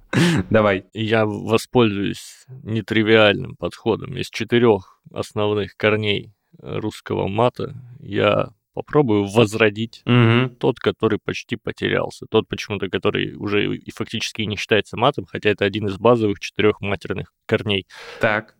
[0.50, 0.86] Давай.
[0.94, 4.16] Я воспользуюсь нетривиальным подходом.
[4.16, 10.56] Из четырех основных корней русского мата я попробую возродить Мгм.
[10.56, 12.26] тот, который почти потерялся.
[12.30, 16.80] Тот почему-то, который уже и фактически не считается матом, хотя это один из базовых четырех
[16.80, 17.86] матерных корней.
[18.20, 18.54] Так.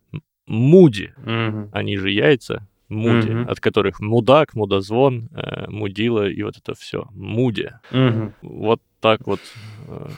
[0.46, 1.70] Муди, Мгм.
[1.72, 3.48] они же яйца, муди, Мгм.
[3.48, 7.06] от которых мудак, мудозвон, э, мудила и вот это все.
[7.12, 7.70] Муди.
[7.90, 8.34] Мгм.
[8.42, 9.40] Вот так вот.
[9.88, 10.08] э,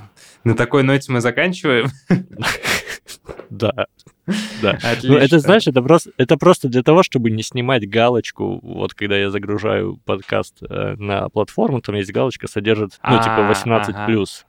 [0.44, 1.86] На такой ноте мы заканчиваем.
[3.50, 3.86] Да.
[4.62, 4.70] Да.
[4.82, 5.10] Отлично.
[5.10, 8.58] Ну, это, знаешь, это просто, это просто для того, чтобы не снимать галочку.
[8.62, 13.52] Вот когда я загружаю подкаст э, на платформу, там есть галочка, содержит, ну, типа, А,
[13.52, 13.90] 18+.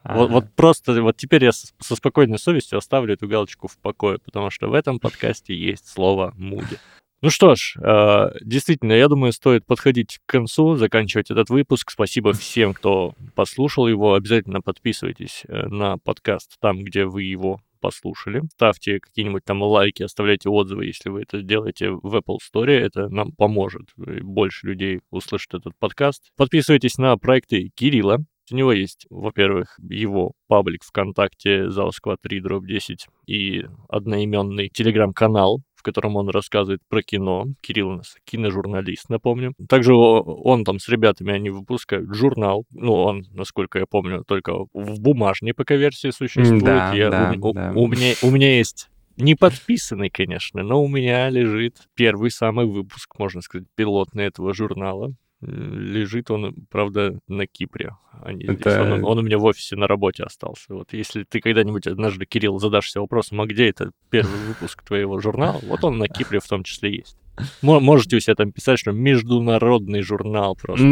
[0.02, 0.32] ага, Вот, ага.
[0.32, 4.50] вот просто, вот теперь я с- со спокойной совестью оставлю эту галочку в покое, потому
[4.50, 6.78] что в этом подкасте есть слово «муди».
[7.22, 11.90] Ну что ж, э, действительно, я думаю, стоит подходить к концу, заканчивать этот выпуск.
[11.90, 14.14] Спасибо всем, кто послушал его.
[14.14, 18.42] Обязательно подписывайтесь э, на подкаст там, где вы его послушали.
[18.52, 22.72] Ставьте какие-нибудь там лайки, оставляйте отзывы, если вы это делаете в Apple Store.
[22.72, 23.90] Это нам поможет.
[23.96, 26.32] и Больше людей услышат этот подкаст.
[26.36, 28.18] Подписывайтесь на проекты Кирилла.
[28.50, 36.16] У него есть, во-первых, его паблик ВКонтакте Заусква 3 дробь 10 и одноименный телеграм-канал, котором
[36.16, 37.46] он рассказывает про кино.
[37.60, 39.54] Кирилл у нас киножурналист, напомню.
[39.68, 42.64] Также он там с ребятами, они выпускают журнал.
[42.70, 46.64] Ну, он, насколько я помню, только в бумажной пока версии существует.
[46.64, 47.72] Да, Я- да, у, у- да.
[47.74, 53.18] у меня, у меня есть не подписанный, конечно, но у меня лежит первый самый выпуск,
[53.18, 55.12] можно сказать, пилотный этого журнала.
[55.42, 57.90] Лежит он, правда, на Кипре,
[58.22, 58.56] а не здесь.
[58.56, 60.74] Это- Он, он у меня в офисе на работе остался.
[60.74, 65.60] Вот если ты когда-нибудь однажды, Кирилл, задашься вопросом, а где это первый выпуск твоего журнала,
[65.62, 67.18] вот он на Кипре в том числе есть.
[67.60, 70.84] Мо- Можете у себя там писать, что международный журнал просто.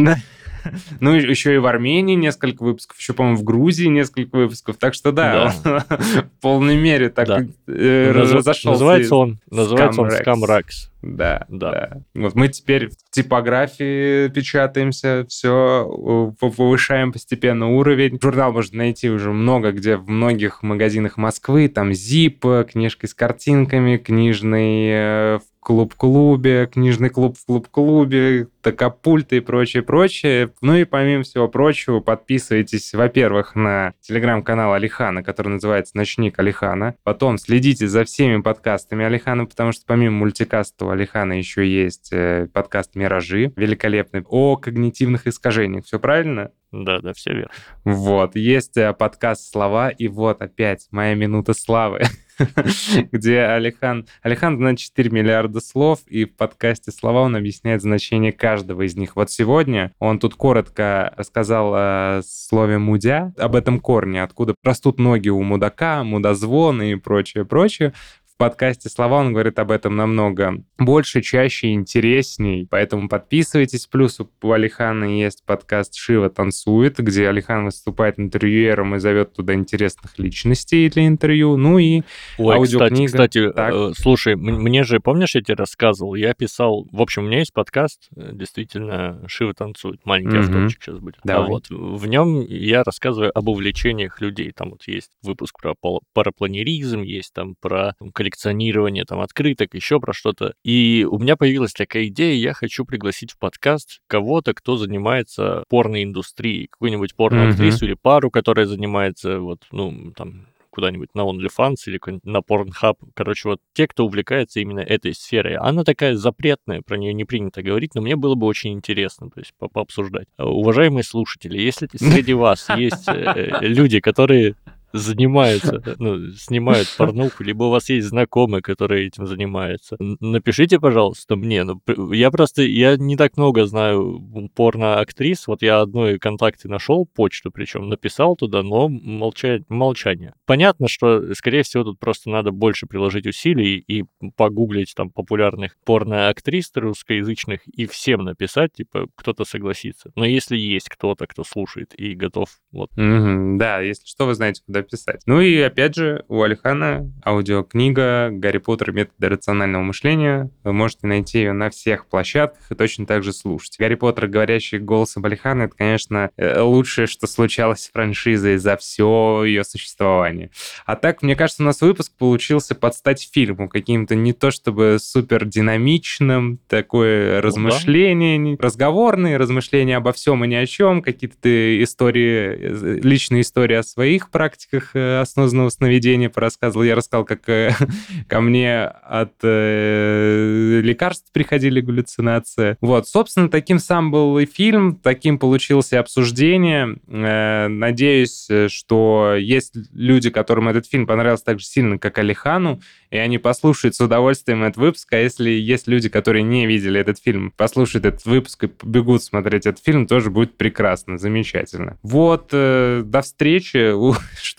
[1.01, 4.77] Ну, еще и в Армении несколько выпусков, еще, по-моему, в Грузии несколько выпусков.
[4.77, 7.45] Так что да, в полной мере так Да.
[7.67, 8.71] э, разошелся.
[8.71, 10.25] Называется он, называется он Scamrex.
[10.25, 10.65] Scamrex.
[11.03, 11.71] Да, Да.
[11.71, 11.91] да.
[12.15, 18.19] Вот мы теперь в типографии печатаемся, все повышаем постепенно уровень.
[18.23, 21.69] Журнал можно найти уже много где в многих магазинах Москвы.
[21.69, 29.83] Там Zip, книжки с картинками, книжный в клуб-клубе, книжный клуб в клуб-клубе, такапульты и прочее,
[29.83, 30.53] прочее.
[30.61, 36.97] Ну и помимо всего прочего, подписывайтесь, во-первых, на телеграм-канал Алихана, который называется «Ночник Алихана».
[37.03, 42.47] Потом следите за всеми подкастами Алихана, потому что помимо мультикаста у Алихана еще есть э,
[42.53, 45.87] подкаст «Миражи», великолепный, о когнитивных искажениях.
[45.87, 46.51] Все правильно?
[46.73, 47.51] Да, да, все верно.
[47.85, 52.03] Вот, есть э, подкаст «Слова», и вот опять моя минута славы,
[53.13, 54.07] где Алихан...
[54.23, 59.17] Алихан знает 4 миллиарда слов, и в подкасте «Слова» он объясняет значение каждого из них.
[59.17, 65.29] Вот сегодня он тут коротко рассказал о слове «мудя», об этом корне, откуда растут ноги
[65.29, 67.93] у мудака, мудозвон и прочее, прочее.
[68.35, 72.67] В подкасте «Слова» он говорит об этом намного больше, чаще, интересней.
[72.69, 73.87] Поэтому подписывайтесь.
[73.87, 80.19] Плюс у Алихана есть подкаст «Шива танцует», где Алихан выступает интервьюером и зовет туда интересных
[80.19, 81.57] личностей для интервью.
[81.57, 82.03] Ну и
[82.39, 83.07] Ой, кстати, Аудиокнига.
[83.07, 83.73] кстати, Так.
[83.73, 87.39] э, слушай, м- мне же, помнишь, я тебе рассказывал, я писал, в общем, у меня
[87.39, 90.41] есть подкаст, э, действительно, Шива танцует, маленький Мгм.
[90.57, 91.19] автопчик сейчас будет.
[91.23, 91.49] А Давай.
[91.51, 94.51] вот в нем я рассказываю об увлечениях людей.
[94.51, 95.75] Там вот есть выпуск про
[96.15, 97.95] парапланеризм, есть там про
[98.25, 100.55] коллекционирование там открыток, еще про что-то.
[100.65, 106.69] И у меня появилась такая идея, я хочу пригласить в подкаст кого-то, кто занимается порноиндустрией,
[106.69, 112.97] какую-нибудь порноактрису или пару, которая занимается вот, ну, там, куда-нибудь на OnlyFans или на Pornhub.
[113.15, 115.57] Короче, вот те, кто увлекается именно этой сферой.
[115.57, 119.39] Она такая запретная, про нее не принято говорить, но мне было бы очень интересно, то
[119.39, 120.27] есть по- пообсуждать.
[120.37, 124.57] Уважаемые слушатели, если среди вас есть э, люди, которые
[124.95, 131.65] занимаются, ну, снимают порнуху, либо у вас есть знакомые, которые этим занимаются, напишите, пожалуйста, мне.
[131.65, 131.81] Ну,
[132.13, 134.21] я просто, я не так много знаю
[134.55, 140.35] порно-актрис, вот я одной контакты нашел, почту причем, написал туда, но молча- молчание.
[140.47, 144.05] Понятно, что, скорее всего, тут просто надо больше приложить усилий и
[144.37, 150.13] погуглить там популярных порно-актрис русскоязычных и всем написать, типа, кто-то согласится.
[150.15, 152.91] Но если есть кто-то, кто слушает и готов Вот.
[152.97, 155.23] Мгм, да, если что, вы знаете, куда писать.
[155.27, 158.93] Ну и опять же, у Алихана аудиокнига «Гарри Поттер.
[158.93, 160.51] Методы рационального мышления».
[160.63, 163.77] Вы можете найти ее на всех площадках и точно так же слушать.
[163.79, 164.27] «Гарри Поттер.
[164.27, 170.51] Говорящий голосом Алихана»— это, конечно, э, лучшее, что случалось с франшизой за все ее существование.
[170.87, 174.99] А так, мне кажется, у нас выпуск получился под стать фильму, каким-то не то чтобы
[175.01, 182.57] супер динамичным, такое размышление, не- разговорные размышления обо всем и ни о чем, какие-то истории,
[182.59, 186.85] э, личные истории о своих практиках э, осознанного сновидения порассказывал.
[186.85, 187.75] Я рассказал, как э,
[188.29, 192.77] ко мне от э, лекарств приходили галлюцинации.
[192.81, 196.97] Вот, собственно, таким сам был и фильм, таким получилось и обсуждение.
[197.07, 203.39] Надеюсь, что есть люди, которым этот фильм понравился так же сильно, как Алихану, и они
[203.39, 205.13] послушают с удовольствием этот выпуск.
[205.13, 209.67] А если есть люди, которые не видели этот фильм, послушают этот выпуск и побегут смотреть
[209.67, 211.99] этот фильм, тоже будет прекрасно, замечательно.
[212.03, 213.93] Вот, до встречи.
[213.95, 214.15] У-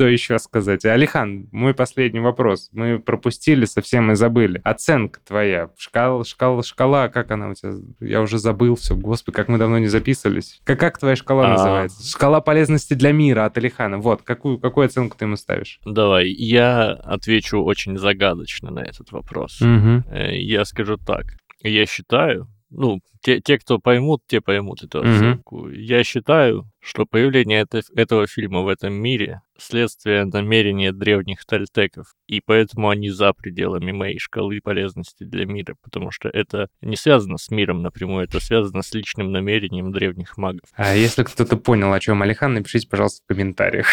[0.05, 0.85] Что еще сказать?
[0.85, 2.69] Алихан, мой последний вопрос.
[2.73, 4.61] Мы пропустили, совсем и забыли.
[4.63, 5.71] Оценка твоя.
[5.79, 7.71] Шкала, шкала, шкала, как она у тебя?
[7.99, 8.95] Я уже забыл все.
[8.95, 10.61] Господи, как мы давно не записывались.
[10.63, 11.49] Как, как твоя шкала А.
[11.53, 12.07] называется?
[12.07, 13.97] Шкала полезности для мира от Алихана.
[13.97, 15.79] Вот, какую, какую оценку ты ему ставишь?
[15.85, 19.59] Давай, я отвечу очень загадочно на этот вопрос.
[19.59, 20.03] Угу.
[20.13, 21.25] Я скажу так.
[21.63, 25.09] Я считаю, ну, те, те, кто поймут, те поймут эту Мгм.
[25.15, 25.69] оценку.
[25.69, 32.41] Я считаю, что появление это- этого фильма в этом мире следствие намерения древних тальтеков, и
[32.45, 37.49] поэтому они за пределами моей шкалы полезности для мира, потому что это не связано с
[37.49, 40.69] миром напрямую, это связано с личным намерением древних магов.
[40.76, 43.88] А если кто-то понял, о чем Алихан, напишите, пожалуйста, в комментариях.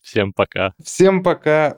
[0.00, 0.74] Всем пока.
[0.84, 1.72] Всем пока.